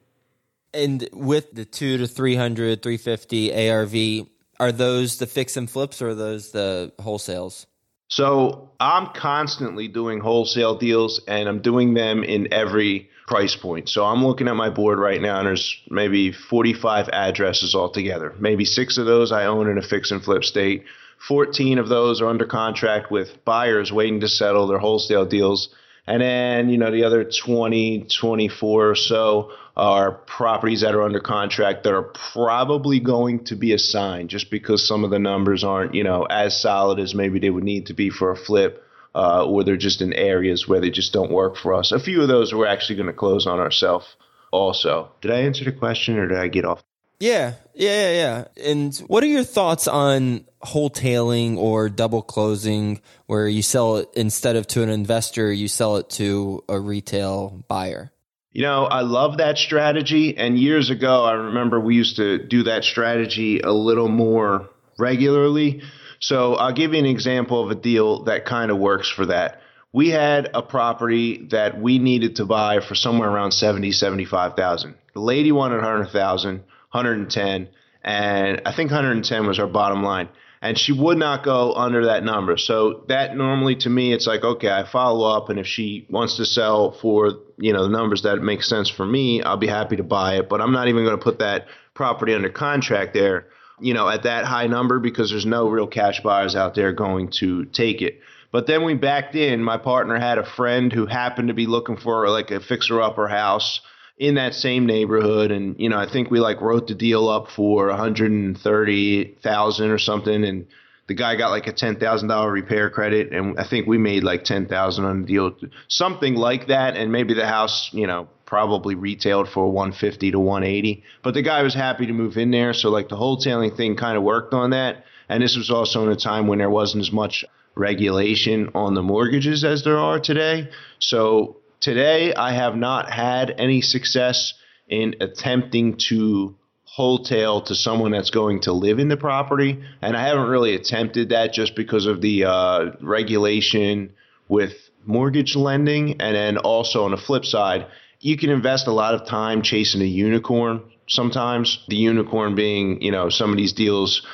And 0.74 1.10
with 1.12 1.52
the 1.54 1.66
2 1.66 1.98
to 1.98 2.08
300, 2.08 2.82
350 2.82 3.70
ARV, 3.70 4.28
are 4.60 4.72
those 4.72 5.18
the 5.18 5.28
fix 5.28 5.58
and 5.58 5.70
flips 5.70 6.02
or 6.02 6.10
are 6.10 6.16
those 6.16 6.52
the 6.52 6.94
wholesales? 7.00 7.66
So 8.10 8.72
I'm 8.80 9.08
constantly 9.14 9.88
doing 9.88 10.20
wholesale 10.20 10.76
deals 10.76 11.22
and 11.28 11.48
I'm 11.48 11.62
doing 11.62 11.94
them 11.94 12.24
in 12.24 12.52
every 12.52 13.10
price 13.30 13.56
point. 13.56 13.88
So 13.88 14.04
I'm 14.04 14.26
looking 14.26 14.48
at 14.48 14.56
my 14.56 14.72
board 14.72 14.98
right 14.98 15.22
now 15.22 15.38
and 15.38 15.46
there's 15.46 15.80
maybe 15.88 16.32
45 16.32 17.10
addresses 17.10 17.76
altogether. 17.76 18.34
Maybe 18.40 18.66
six 18.66 18.98
of 18.98 19.06
those 19.06 19.32
I 19.32 19.46
own 19.46 19.70
in 19.70 19.78
a 19.78 19.84
fix 19.84 20.10
and 20.10 20.24
flip 20.24 20.44
state. 20.44 20.86
14 21.28 21.78
of 21.78 21.90
those 21.90 22.22
are 22.22 22.28
under 22.28 22.48
contract 22.48 23.12
with 23.12 23.46
buyers 23.46 23.92
waiting 23.92 24.22
to 24.22 24.28
settle 24.28 24.66
their 24.66 24.80
wholesale 24.80 25.28
deals. 25.28 25.70
And 26.08 26.24
then, 26.24 26.70
you 26.70 26.80
know, 26.80 26.90
the 26.90 27.04
other 27.04 27.24
20, 27.24 28.08
24 28.20 28.90
or 28.90 28.96
so 28.96 29.52
are 29.78 30.12
properties 30.12 30.82
that 30.82 30.96
are 30.96 31.04
under 31.04 31.20
contract 31.20 31.84
that 31.84 31.94
are 31.94 32.12
probably 32.34 33.00
going 33.00 33.44
to 33.46 33.56
be 33.56 33.74
assigned 33.74 34.32
just 34.32 34.50
because 34.50 34.88
some 34.88 35.04
of 35.04 35.12
the 35.12 35.20
numbers 35.20 35.64
aren't, 35.64 35.94
you 35.94 36.04
know, 36.04 36.24
as 36.24 36.60
solid 36.60 37.00
as 37.00 37.14
maybe 37.14 37.38
they 37.38 37.52
would 37.52 37.64
need 37.64 37.86
to 37.86 37.94
be 37.94 38.10
for 38.10 38.32
a 38.32 38.36
flip. 38.36 38.84
Uh, 39.16 39.44
or 39.44 39.64
they're 39.64 39.76
just 39.76 40.02
in 40.02 40.14
areas 40.14 40.68
where 40.68 40.80
they 40.80 40.92
just 40.92 41.14
don't 41.14 41.32
work 41.32 41.58
for 41.58 41.74
us. 41.74 41.92
A 41.92 42.00
few 42.00 42.22
of 42.22 42.28
those 42.28 42.54
we're 42.54 42.68
actually 42.68 42.96
going 42.96 43.08
to 43.08 43.14
close 43.14 43.48
on 43.48 43.60
ourselves 43.60 44.06
also. 44.52 45.12
Did 45.22 45.32
I 45.32 45.40
answer 45.40 45.66
the 45.66 45.72
question 45.72 46.18
or 46.20 46.28
did 46.28 46.38
I 46.38 46.48
get 46.48 46.64
off? 46.64 46.84
Yeah, 47.20 47.56
yeah, 47.74 48.12
yeah, 48.12 48.12
yeah. 48.12 48.72
And 48.72 48.96
what 49.08 49.24
are 49.24 49.28
your 49.28 49.44
thoughts 49.44 49.88
on 49.88 50.46
wholetailing 50.64 51.58
or 51.58 51.90
double 51.90 52.22
closing, 52.22 53.02
where 53.26 53.48
you 53.48 53.62
sell 53.62 53.98
it 53.98 54.10
instead 54.16 54.56
of 54.56 54.68
to 54.68 54.84
an 54.84 54.90
investor, 54.90 55.52
you 55.52 55.68
sell 55.68 55.98
it 55.98 56.10
to 56.12 56.64
a 56.70 56.80
retail 56.80 57.64
buyer? 57.68 58.12
You 58.52 58.62
know, 58.62 58.86
I 58.86 59.02
love 59.02 59.38
that 59.38 59.58
strategy. 59.58 60.38
And 60.38 60.58
years 60.58 60.90
ago, 60.90 61.26
I 61.26 61.34
remember 61.34 61.80
we 61.80 61.96
used 61.96 62.16
to 62.18 62.38
do 62.38 62.64
that 62.64 62.84
strategy 62.84 63.60
a 63.60 63.72
little 63.72 64.08
more 64.08 64.70
regularly. 64.98 65.82
So 66.20 66.56
I'll 66.56 66.74
give 66.74 66.94
you 66.94 67.00
an 67.00 67.06
example 67.06 67.64
of 67.64 67.72
a 67.72 67.76
deal 67.76 68.24
that 68.26 68.46
kind 68.46 68.72
of 68.72 68.78
works 68.78 69.10
for 69.10 69.26
that. 69.28 69.62
We 69.92 70.10
had 70.10 70.52
a 70.54 70.62
property 70.62 71.48
that 71.52 71.80
we 71.80 71.98
needed 71.98 72.36
to 72.38 72.46
buy 72.46 72.80
for 72.80 72.94
somewhere 72.94 73.30
around 73.30 73.52
70, 73.52 73.92
75,000. 73.92 74.96
The 75.14 75.20
lady 75.20 75.52
wanted 75.52 75.78
100,000, 75.78 76.58
110, 76.58 77.70
and 78.04 78.62
I 78.66 78.72
think 78.76 78.92
110 78.92 79.48
was 79.48 79.60
our 79.60 79.68
bottom 79.68 80.04
line 80.04 80.30
and 80.62 80.78
she 80.78 80.92
would 80.92 81.18
not 81.18 81.44
go 81.44 81.74
under 81.74 82.06
that 82.06 82.24
number. 82.24 82.58
So 82.58 83.06
that 83.08 83.36
normally 83.36 83.76
to 83.78 83.90
me, 83.90 84.14
it's 84.14 84.28
like, 84.28 84.44
okay, 84.44 84.70
I 84.70 84.84
follow 84.84 85.30
up, 85.30 85.50
and 85.50 85.60
if 85.60 85.68
she 85.68 86.06
wants 86.10 86.38
to 86.38 86.46
sell 86.46 86.92
for 86.92 87.32
you 87.58 87.74
know 87.74 87.84
the 87.84 87.90
numbers 87.90 88.24
that 88.24 88.38
make 88.42 88.64
sense 88.64 88.90
for 88.90 89.06
me, 89.06 89.42
I'll 89.42 89.58
be 89.58 89.68
happy 89.68 89.96
to 89.98 90.04
buy 90.04 90.38
it. 90.38 90.50
But 90.50 90.62
I'm 90.62 90.72
not 90.72 90.88
even 90.88 91.06
going 91.06 91.18
to 91.18 91.24
put 91.24 91.40
that 91.40 91.68
property 91.94 92.34
under 92.34 92.50
contract 92.50 93.14
there, 93.14 93.48
you 93.82 93.94
know, 93.94 94.10
at 94.10 94.24
that 94.24 94.46
high 94.46 94.68
number 94.68 95.00
because 95.00 95.30
there's 95.30 95.46
no 95.46 95.70
real 95.70 95.88
cash 95.88 96.22
buyers 96.22 96.56
out 96.56 96.76
there 96.76 96.94
going 96.94 97.30
to 97.40 97.66
take 97.66 98.02
it. 98.02 98.20
But 98.52 98.68
then 98.68 98.84
we 98.84 98.96
backed 98.96 99.36
in. 99.36 99.64
My 99.64 99.78
partner 99.78 100.20
had 100.20 100.38
a 100.38 100.46
friend 100.46 100.92
who 100.92 101.06
happened 101.06 101.50
to 101.50 101.54
be 101.54 101.68
looking 101.68 101.98
for 101.98 102.30
like 102.30 102.52
a 102.52 102.60
fixer 102.60 103.02
upper 103.02 103.28
house 103.28 103.82
in 104.18 104.36
that 104.36 104.54
same 104.54 104.86
neighborhood. 104.86 105.52
And 105.52 105.80
you 105.80 105.90
know 105.90 105.98
I 105.98 106.10
think 106.10 106.32
we 106.32 106.40
like 106.40 106.62
wrote 106.62 106.88
the 106.88 106.96
deal 106.96 107.30
up 107.30 107.50
for 107.50 107.88
130,000 107.88 109.92
or 109.92 110.00
something. 110.00 110.44
And 110.44 110.68
the 111.08 111.14
guy 111.14 111.36
got 111.36 111.50
like 111.50 111.68
a 111.68 111.74
$10,000 111.74 112.52
repair 112.52 112.90
credit. 112.90 113.34
And 113.34 113.60
I 113.60 113.68
think 113.68 113.88
we 113.88 113.98
made 113.98 114.24
like 114.24 114.44
10,000 114.44 115.06
on 115.06 115.22
the 115.22 115.28
deal. 115.28 115.56
Something 115.88 116.36
like 116.36 116.68
that. 116.68 116.98
And 116.98 117.12
maybe 117.12 117.36
the 117.36 117.48
house 117.48 117.90
you 117.94 118.08
know 118.08 118.28
probably 118.50 118.96
retailed 118.96 119.48
for 119.48 119.72
150 119.72 120.32
to 120.32 120.40
180 120.40 121.04
but 121.24 121.34
the 121.34 121.42
guy 121.42 121.62
was 121.62 121.76
happy 121.76 122.06
to 122.06 122.14
move 122.14 122.36
in 122.36 122.52
there 122.52 122.74
so 122.74 122.90
like 122.90 123.08
the 123.08 123.16
wholesaling 123.16 123.76
thing 123.78 123.96
kind 123.96 124.18
of 124.18 124.24
worked 124.24 124.54
on 124.54 124.72
that 124.72 125.06
and 125.30 125.44
this 125.44 125.56
was 125.56 125.70
also 125.70 126.04
in 126.04 126.10
a 126.10 126.16
time 126.16 126.48
when 126.48 126.58
there 126.58 126.70
wasn't 126.70 127.00
as 127.00 127.12
much 127.12 127.46
regulation 127.76 128.70
on 128.74 128.96
the 128.96 129.04
mortgages 129.04 129.64
as 129.64 129.84
there 129.84 130.00
are 130.00 130.20
today 130.20 130.68
so 131.00 131.56
Today, 131.80 132.34
I 132.34 132.54
have 132.54 132.76
not 132.76 133.10
had 133.10 133.56
any 133.58 133.80
success 133.80 134.54
in 134.90 135.16
attempting 135.22 135.96
to 136.10 136.56
wholesale 136.84 137.62
to 137.62 137.76
someone 137.76 138.12
that's 138.12 138.32
going 138.32 138.62
to 138.62 138.74
live 138.74 139.00
in 139.00 139.08
the 139.08 139.16
property. 139.16 139.82
And 140.02 140.18
I 140.18 140.28
haven't 140.28 140.50
really 140.50 140.76
attempted 140.76 141.30
that 141.30 141.54
just 141.54 141.78
because 141.78 142.06
of 142.06 142.20
the 142.20 142.46
uh, 142.46 142.92
regulation 143.02 144.12
with 144.50 144.74
mortgage 145.06 145.56
lending. 145.56 146.20
And 146.20 146.36
then 146.36 146.58
also 146.58 147.06
on 147.06 147.12
the 147.12 147.18
flip 147.18 147.46
side, 147.46 147.86
you 148.20 148.38
can 148.38 148.50
invest 148.50 148.88
a 148.88 148.92
lot 148.92 149.14
of 149.14 149.26
time 149.26 149.62
chasing 149.62 150.02
a 150.02 150.06
unicorn 150.06 150.84
sometimes. 151.08 151.84
The 151.88 151.96
unicorn 151.96 152.56
being, 152.56 153.02
you 153.02 153.12
know, 153.12 153.30
some 153.30 153.52
of 153.52 153.58
these 153.58 153.74
deals. 153.74 154.26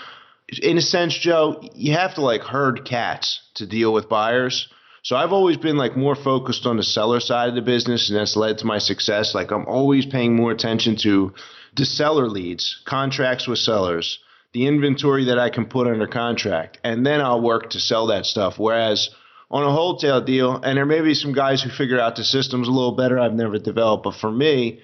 In 0.61 0.77
a 0.77 0.81
sense, 0.81 1.17
Joe, 1.17 1.61
you 1.73 1.93
have 1.93 2.15
to 2.15 2.21
like 2.21 2.41
herd 2.41 2.85
cats 2.85 3.41
to 3.55 3.65
deal 3.65 3.93
with 3.93 4.09
buyers. 4.09 4.67
So 5.03 5.15
I've 5.15 5.33
always 5.33 5.57
been 5.57 5.77
like 5.77 5.95
more 5.95 6.15
focused 6.15 6.65
on 6.65 6.77
the 6.77 6.83
seller 6.83 7.19
side 7.19 7.49
of 7.49 7.55
the 7.55 7.61
business, 7.61 8.09
and 8.09 8.17
that's 8.17 8.35
led 8.35 8.57
to 8.59 8.65
my 8.65 8.79
success. 8.79 9.35
Like 9.35 9.51
I'm 9.51 9.65
always 9.65 10.05
paying 10.05 10.35
more 10.35 10.51
attention 10.51 10.95
to 11.03 11.33
the 11.75 11.85
seller 11.85 12.27
leads, 12.27 12.81
contracts 12.85 13.47
with 13.47 13.59
sellers, 13.59 14.19
the 14.53 14.65
inventory 14.65 15.25
that 15.25 15.37
I 15.37 15.49
can 15.49 15.65
put 15.65 15.87
under 15.87 16.07
contract, 16.07 16.79
and 16.83 17.05
then 17.05 17.21
I'll 17.21 17.41
work 17.41 17.71
to 17.71 17.79
sell 17.79 18.07
that 18.07 18.25
stuff. 18.25 18.57
Whereas 18.57 19.09
on 19.51 19.63
a 19.63 19.71
wholesale 19.71 20.21
deal, 20.21 20.55
and 20.55 20.77
there 20.77 20.85
may 20.85 21.01
be 21.01 21.13
some 21.13 21.33
guys 21.33 21.61
who 21.61 21.69
figure 21.69 21.99
out 21.99 22.15
the 22.15 22.23
systems 22.23 22.67
a 22.67 22.71
little 22.71 22.93
better. 22.95 23.19
I've 23.19 23.33
never 23.33 23.59
developed, 23.59 24.03
but 24.03 24.15
for 24.15 24.31
me, 24.31 24.79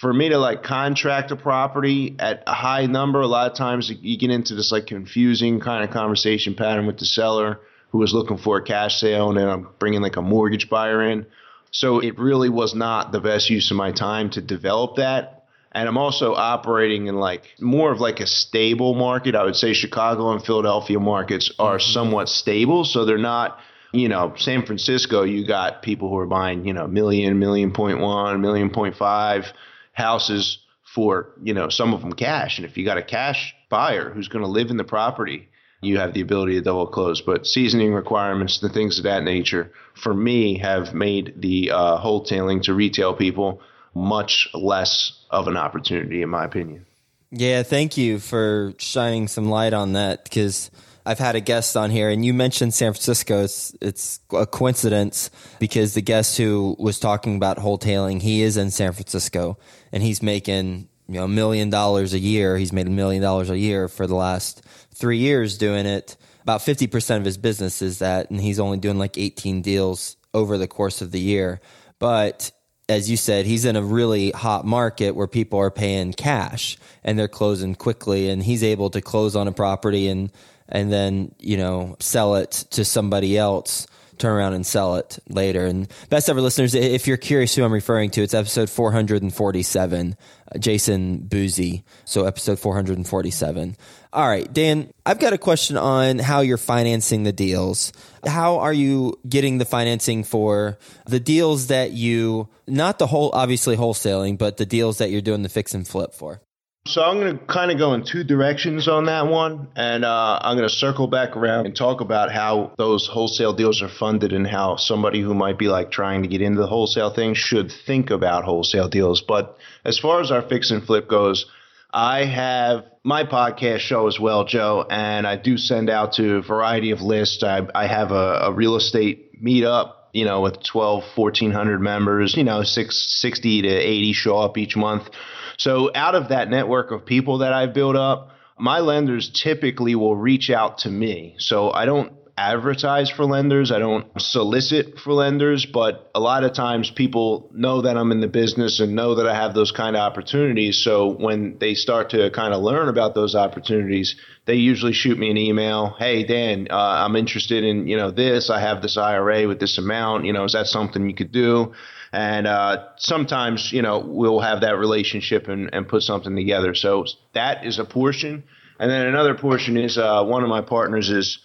for 0.00 0.12
me 0.12 0.30
to 0.30 0.38
like 0.38 0.62
contract 0.62 1.30
a 1.30 1.36
property 1.36 2.16
at 2.18 2.42
a 2.46 2.54
high 2.54 2.86
number, 2.86 3.20
a 3.20 3.26
lot 3.26 3.50
of 3.50 3.56
times 3.56 3.90
you 3.90 4.18
get 4.18 4.30
into 4.30 4.54
this 4.54 4.72
like 4.72 4.86
confusing 4.86 5.60
kind 5.60 5.84
of 5.84 5.90
conversation 5.90 6.54
pattern 6.54 6.86
with 6.86 6.98
the 6.98 7.04
seller 7.04 7.60
who 7.90 7.98
was 7.98 8.12
looking 8.12 8.38
for 8.38 8.58
a 8.58 8.62
cash 8.62 9.00
sale, 9.00 9.28
and 9.28 9.38
then 9.38 9.48
I'm 9.48 9.68
bringing 9.78 10.02
like 10.02 10.16
a 10.16 10.22
mortgage 10.22 10.68
buyer 10.68 11.02
in. 11.02 11.26
So 11.70 12.00
it 12.00 12.18
really 12.18 12.48
was 12.48 12.74
not 12.74 13.12
the 13.12 13.20
best 13.20 13.50
use 13.50 13.70
of 13.70 13.76
my 13.76 13.92
time 13.92 14.30
to 14.30 14.40
develop 14.40 14.96
that. 14.96 15.44
And 15.72 15.88
I'm 15.88 15.98
also 15.98 16.34
operating 16.34 17.06
in 17.06 17.16
like 17.16 17.44
more 17.60 17.92
of 17.92 18.00
like 18.00 18.20
a 18.20 18.26
stable 18.26 18.94
market. 18.94 19.34
I 19.34 19.44
would 19.44 19.56
say 19.56 19.74
Chicago 19.74 20.32
and 20.32 20.42
Philadelphia 20.42 20.98
markets 20.98 21.52
are 21.58 21.76
mm-hmm. 21.76 21.92
somewhat 21.92 22.28
stable, 22.30 22.84
so 22.84 23.04
they're 23.04 23.18
not 23.18 23.58
you 23.92 24.08
know, 24.08 24.34
San 24.36 24.66
Francisco, 24.66 25.22
you 25.22 25.46
got 25.46 25.82
people 25.82 26.08
who 26.08 26.18
are 26.18 26.26
buying, 26.26 26.66
you 26.66 26.72
know, 26.72 26.86
million, 26.86 27.38
million 27.38 27.72
point 27.72 28.00
one, 28.00 28.40
million 28.40 28.70
point 28.70 28.96
five 28.96 29.52
houses 29.92 30.58
for, 30.94 31.32
you 31.42 31.54
know, 31.54 31.68
some 31.68 31.94
of 31.94 32.00
them 32.00 32.12
cash. 32.12 32.58
And 32.58 32.66
if 32.66 32.76
you 32.76 32.84
got 32.84 32.98
a 32.98 33.02
cash 33.02 33.54
buyer 33.68 34.10
who's 34.10 34.28
going 34.28 34.44
to 34.44 34.50
live 34.50 34.70
in 34.70 34.76
the 34.76 34.84
property 34.84 35.48
you 35.86 35.98
have 35.98 36.14
the 36.14 36.20
ability 36.20 36.54
to 36.54 36.60
double 36.60 36.86
close. 36.86 37.20
But 37.20 37.46
seasoning 37.46 37.92
requirements, 37.92 38.60
the 38.60 38.68
things 38.68 38.98
of 38.98 39.04
that 39.04 39.22
nature, 39.22 39.72
for 39.94 40.14
me, 40.14 40.58
have 40.58 40.94
made 40.94 41.34
the 41.36 41.70
uh, 41.70 42.00
wholetailing 42.00 42.62
to 42.62 42.74
retail 42.74 43.14
people 43.14 43.60
much 43.94 44.48
less 44.52 45.24
of 45.30 45.48
an 45.48 45.56
opportunity, 45.56 46.22
in 46.22 46.28
my 46.28 46.44
opinion. 46.44 46.86
Yeah, 47.30 47.62
thank 47.62 47.96
you 47.96 48.18
for 48.18 48.74
shining 48.78 49.28
some 49.28 49.48
light 49.48 49.72
on 49.72 49.94
that 49.94 50.24
because 50.24 50.70
I've 51.06 51.20
had 51.20 51.36
a 51.36 51.40
guest 51.40 51.76
on 51.76 51.90
here, 51.90 52.10
and 52.10 52.24
you 52.24 52.34
mentioned 52.34 52.74
San 52.74 52.92
Francisco. 52.92 53.44
It's, 53.44 53.76
it's 53.80 54.18
a 54.32 54.44
coincidence 54.44 55.30
because 55.60 55.94
the 55.94 56.02
guest 56.02 56.36
who 56.36 56.74
was 56.80 56.98
talking 56.98 57.36
about 57.36 57.58
wholetailing, 57.58 58.20
he 58.20 58.42
is 58.42 58.56
in 58.56 58.72
San 58.72 58.92
Francisco, 58.92 59.56
and 59.92 60.02
he's 60.02 60.20
making 60.20 60.88
you 61.08 61.14
know 61.14 61.24
a 61.24 61.28
million 61.28 61.70
dollars 61.70 62.12
a 62.12 62.18
year. 62.18 62.56
He's 62.58 62.72
made 62.72 62.88
a 62.88 62.90
million 62.90 63.22
dollars 63.22 63.50
a 63.50 63.56
year 63.56 63.86
for 63.86 64.08
the 64.08 64.16
last 64.16 64.62
three 64.92 65.18
years 65.18 65.58
doing 65.58 65.86
it. 65.86 66.16
About 66.42 66.60
fifty 66.60 66.88
percent 66.88 67.20
of 67.20 67.24
his 67.24 67.38
business 67.38 67.82
is 67.82 68.00
that, 68.00 68.30
and 68.30 68.40
he's 68.40 68.58
only 68.58 68.78
doing 68.78 68.98
like 68.98 69.16
eighteen 69.16 69.62
deals 69.62 70.16
over 70.34 70.58
the 70.58 70.68
course 70.68 71.02
of 71.02 71.12
the 71.12 71.20
year. 71.20 71.60
But 72.00 72.50
as 72.88 73.08
you 73.08 73.16
said, 73.16 73.46
he's 73.46 73.64
in 73.64 73.76
a 73.76 73.82
really 73.82 74.32
hot 74.32 74.64
market 74.64 75.14
where 75.14 75.26
people 75.28 75.60
are 75.60 75.70
paying 75.70 76.12
cash 76.12 76.78
and 77.02 77.18
they're 77.18 77.28
closing 77.28 77.76
quickly, 77.76 78.28
and 78.28 78.42
he's 78.42 78.64
able 78.64 78.90
to 78.90 79.00
close 79.00 79.36
on 79.36 79.46
a 79.46 79.52
property 79.52 80.08
and 80.08 80.32
and 80.68 80.92
then 80.92 81.34
you 81.38 81.56
know 81.56 81.96
sell 82.00 82.36
it 82.36 82.50
to 82.70 82.84
somebody 82.84 83.36
else 83.36 83.86
turn 84.18 84.36
around 84.36 84.54
and 84.54 84.66
sell 84.66 84.96
it 84.96 85.18
later. 85.28 85.66
And 85.66 85.88
best 86.08 86.28
ever 86.28 86.40
listeners, 86.40 86.74
if 86.74 87.06
you're 87.06 87.16
curious 87.16 87.54
who 87.54 87.64
I'm 87.64 87.72
referring 87.72 88.10
to, 88.10 88.22
it's 88.22 88.34
episode 88.34 88.70
447, 88.70 90.16
uh, 90.54 90.58
Jason 90.58 91.26
Buzi. 91.28 91.82
So 92.04 92.24
episode 92.24 92.58
447. 92.58 93.76
All 94.12 94.26
right, 94.26 94.50
Dan, 94.50 94.90
I've 95.04 95.18
got 95.18 95.34
a 95.34 95.38
question 95.38 95.76
on 95.76 96.18
how 96.18 96.40
you're 96.40 96.56
financing 96.56 97.24
the 97.24 97.32
deals. 97.32 97.92
How 98.26 98.58
are 98.60 98.72
you 98.72 99.18
getting 99.28 99.58
the 99.58 99.66
financing 99.66 100.24
for 100.24 100.78
the 101.06 101.20
deals 101.20 101.66
that 101.66 101.90
you, 101.90 102.48
not 102.66 102.98
the 102.98 103.06
whole, 103.06 103.30
obviously 103.34 103.76
wholesaling, 103.76 104.38
but 104.38 104.56
the 104.56 104.64
deals 104.64 104.98
that 104.98 105.10
you're 105.10 105.20
doing 105.20 105.42
the 105.42 105.50
fix 105.50 105.74
and 105.74 105.86
flip 105.86 106.14
for? 106.14 106.40
So 106.86 107.02
I'm 107.02 107.18
going 107.18 107.36
to 107.36 107.44
kind 107.46 107.72
of 107.72 107.78
go 107.78 107.94
in 107.94 108.04
two 108.04 108.22
directions 108.22 108.86
on 108.86 109.06
that 109.06 109.26
one, 109.26 109.68
and 109.74 110.04
uh, 110.04 110.38
I'm 110.40 110.56
going 110.56 110.68
to 110.68 110.74
circle 110.74 111.08
back 111.08 111.36
around 111.36 111.66
and 111.66 111.74
talk 111.74 112.00
about 112.00 112.30
how 112.30 112.72
those 112.78 113.08
wholesale 113.08 113.52
deals 113.52 113.82
are 113.82 113.88
funded 113.88 114.32
and 114.32 114.46
how 114.46 114.76
somebody 114.76 115.20
who 115.20 115.34
might 115.34 115.58
be 115.58 115.66
like 115.66 115.90
trying 115.90 116.22
to 116.22 116.28
get 116.28 116.40
into 116.40 116.60
the 116.60 116.68
wholesale 116.68 117.10
thing 117.10 117.34
should 117.34 117.72
think 117.86 118.10
about 118.10 118.44
wholesale 118.44 118.88
deals. 118.88 119.20
But 119.20 119.58
as 119.84 119.98
far 119.98 120.20
as 120.20 120.30
our 120.30 120.42
fix 120.42 120.70
and 120.70 120.84
flip 120.84 121.08
goes, 121.08 121.46
I 121.92 122.24
have 122.24 122.84
my 123.02 123.24
podcast 123.24 123.80
show 123.80 124.06
as 124.06 124.20
well, 124.20 124.44
Joe, 124.44 124.86
and 124.88 125.26
I 125.26 125.36
do 125.36 125.58
send 125.58 125.90
out 125.90 126.12
to 126.14 126.36
a 126.36 126.42
variety 126.42 126.92
of 126.92 127.00
lists. 127.00 127.42
I, 127.42 127.66
I 127.74 127.88
have 127.88 128.12
a, 128.12 128.42
a 128.44 128.52
real 128.52 128.76
estate 128.76 129.42
meetup 129.42 129.92
you 130.12 130.24
know, 130.24 130.40
with 130.40 130.62
12, 130.62 131.04
1400 131.14 131.78
members, 131.78 132.34
you 132.38 132.44
know, 132.44 132.62
six, 132.62 133.20
60 133.20 133.62
to 133.62 133.68
80 133.68 134.12
show 134.14 134.38
up 134.38 134.56
each 134.56 134.74
month. 134.74 135.10
So 135.56 135.90
out 135.94 136.14
of 136.14 136.28
that 136.28 136.50
network 136.50 136.90
of 136.90 137.06
people 137.06 137.38
that 137.38 137.52
I've 137.52 137.74
built 137.74 137.96
up, 137.96 138.30
my 138.58 138.80
lenders 138.80 139.30
typically 139.30 139.94
will 139.94 140.16
reach 140.16 140.50
out 140.50 140.78
to 140.78 140.90
me. 140.90 141.34
So 141.38 141.70
I 141.72 141.84
don't 141.84 142.12
advertise 142.38 143.08
for 143.08 143.24
lenders. 143.24 143.72
I 143.72 143.78
don't 143.78 144.06
solicit 144.20 144.98
for 144.98 145.14
lenders, 145.14 145.64
but 145.64 146.10
a 146.14 146.20
lot 146.20 146.44
of 146.44 146.52
times 146.52 146.90
people 146.90 147.48
know 147.52 147.82
that 147.82 147.96
I'm 147.96 148.12
in 148.12 148.20
the 148.20 148.28
business 148.28 148.78
and 148.78 148.94
know 148.94 149.14
that 149.14 149.26
I 149.26 149.34
have 149.34 149.54
those 149.54 149.72
kind 149.72 149.96
of 149.96 150.00
opportunities. 150.00 150.82
So 150.84 151.08
when 151.08 151.56
they 151.58 151.74
start 151.74 152.10
to 152.10 152.30
kind 152.30 152.52
of 152.52 152.62
learn 152.62 152.88
about 152.88 153.14
those 153.14 153.34
opportunities, 153.34 154.16
they 154.44 154.56
usually 154.56 154.92
shoot 154.92 155.18
me 155.18 155.30
an 155.30 155.38
email. 155.38 155.96
Hey, 155.98 156.24
Dan, 156.24 156.68
uh, 156.70 156.76
I'm 156.76 157.16
interested 157.16 157.64
in 157.64 157.86
you 157.86 157.96
know 157.96 158.10
this. 158.10 158.50
I 158.50 158.60
have 158.60 158.82
this 158.82 158.98
IRA 158.98 159.48
with 159.48 159.58
this 159.58 159.78
amount. 159.78 160.26
You 160.26 160.34
know, 160.34 160.44
is 160.44 160.52
that 160.52 160.66
something 160.66 161.08
you 161.08 161.14
could 161.14 161.32
do? 161.32 161.72
And 162.12 162.46
uh, 162.46 162.88
sometimes 162.96 163.72
you 163.72 163.82
know 163.82 163.98
we'll 163.98 164.40
have 164.40 164.60
that 164.60 164.78
relationship 164.78 165.48
and, 165.48 165.70
and 165.72 165.88
put 165.88 166.02
something 166.02 166.34
together. 166.34 166.74
So 166.74 167.06
that 167.34 167.66
is 167.66 167.78
a 167.78 167.84
portion. 167.84 168.44
And 168.78 168.90
then 168.90 169.06
another 169.06 169.34
portion 169.34 169.76
is 169.76 169.96
uh, 169.96 170.24
one 170.24 170.42
of 170.42 170.48
my 170.48 170.60
partners 170.60 171.08
is 171.10 171.38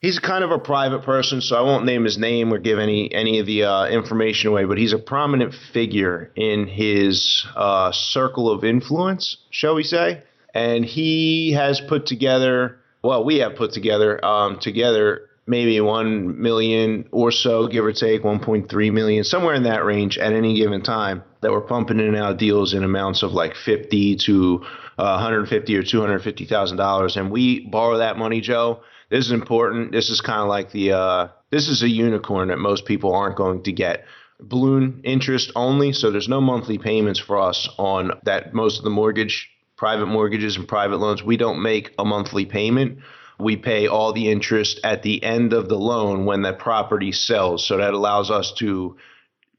he's 0.00 0.18
kind 0.18 0.44
of 0.44 0.50
a 0.50 0.58
private 0.58 1.02
person, 1.02 1.40
so 1.40 1.56
I 1.56 1.62
won't 1.62 1.84
name 1.84 2.04
his 2.04 2.18
name 2.18 2.52
or 2.52 2.58
give 2.58 2.78
any 2.78 3.12
any 3.12 3.40
of 3.40 3.46
the 3.46 3.64
uh, 3.64 3.86
information 3.86 4.50
away. 4.50 4.64
But 4.64 4.78
he's 4.78 4.92
a 4.92 4.98
prominent 4.98 5.54
figure 5.72 6.30
in 6.36 6.66
his 6.66 7.46
uh, 7.56 7.92
circle 7.92 8.50
of 8.50 8.64
influence, 8.64 9.36
shall 9.50 9.74
we 9.74 9.82
say? 9.82 10.22
And 10.54 10.84
he 10.84 11.52
has 11.52 11.80
put 11.80 12.06
together, 12.06 12.78
well, 13.02 13.24
we 13.24 13.38
have 13.38 13.56
put 13.56 13.72
together 13.72 14.24
um, 14.24 14.58
together 14.58 15.28
maybe 15.48 15.80
one 15.80 16.40
million 16.40 17.08
or 17.10 17.32
so, 17.32 17.66
give 17.66 17.84
or 17.84 17.92
take, 17.92 18.22
1.3 18.22 18.92
million, 18.92 19.24
somewhere 19.24 19.54
in 19.54 19.64
that 19.64 19.84
range 19.84 20.18
at 20.18 20.32
any 20.32 20.54
given 20.56 20.82
time. 20.82 21.24
That 21.40 21.52
we're 21.52 21.60
pumping 21.60 22.00
in 22.00 22.06
and 22.06 22.16
out 22.16 22.36
deals 22.36 22.74
in 22.74 22.82
amounts 22.82 23.22
of 23.22 23.32
like 23.32 23.54
50 23.54 24.16
to 24.26 24.60
uh, 24.98 25.14
150 25.18 25.76
or 25.76 25.82
250 25.84 26.46
thousand 26.46 26.76
dollars, 26.78 27.16
and 27.16 27.30
we 27.30 27.60
borrow 27.60 27.98
that 27.98 28.18
money, 28.18 28.40
Joe 28.40 28.80
this 29.10 29.24
is 29.24 29.32
important. 29.32 29.92
This 29.92 30.10
is 30.10 30.20
kind 30.20 30.40
of 30.40 30.48
like 30.48 30.72
the 30.72 30.92
uh, 30.92 31.28
this 31.50 31.68
is 31.68 31.82
a 31.82 31.88
unicorn 31.88 32.48
that 32.48 32.58
most 32.58 32.84
people 32.84 33.14
aren't 33.14 33.36
going 33.36 33.62
to 33.64 33.72
get. 33.72 34.04
Balloon 34.40 35.00
interest 35.04 35.50
only, 35.56 35.92
so 35.92 36.10
there's 36.10 36.28
no 36.28 36.40
monthly 36.40 36.78
payments 36.78 37.18
for 37.18 37.38
us 37.38 37.68
on 37.78 38.12
that. 38.24 38.54
Most 38.54 38.78
of 38.78 38.84
the 38.84 38.90
mortgage, 38.90 39.50
private 39.76 40.06
mortgages 40.06 40.56
and 40.56 40.68
private 40.68 40.98
loans, 40.98 41.22
we 41.22 41.36
don't 41.36 41.62
make 41.62 41.92
a 41.98 42.04
monthly 42.04 42.44
payment. 42.44 42.98
We 43.38 43.56
pay 43.56 43.86
all 43.86 44.12
the 44.12 44.30
interest 44.30 44.80
at 44.82 45.02
the 45.02 45.22
end 45.22 45.52
of 45.52 45.68
the 45.68 45.78
loan 45.78 46.24
when 46.24 46.42
that 46.42 46.58
property 46.58 47.12
sells. 47.12 47.66
So 47.66 47.76
that 47.76 47.94
allows 47.94 48.30
us 48.30 48.52
to 48.58 48.96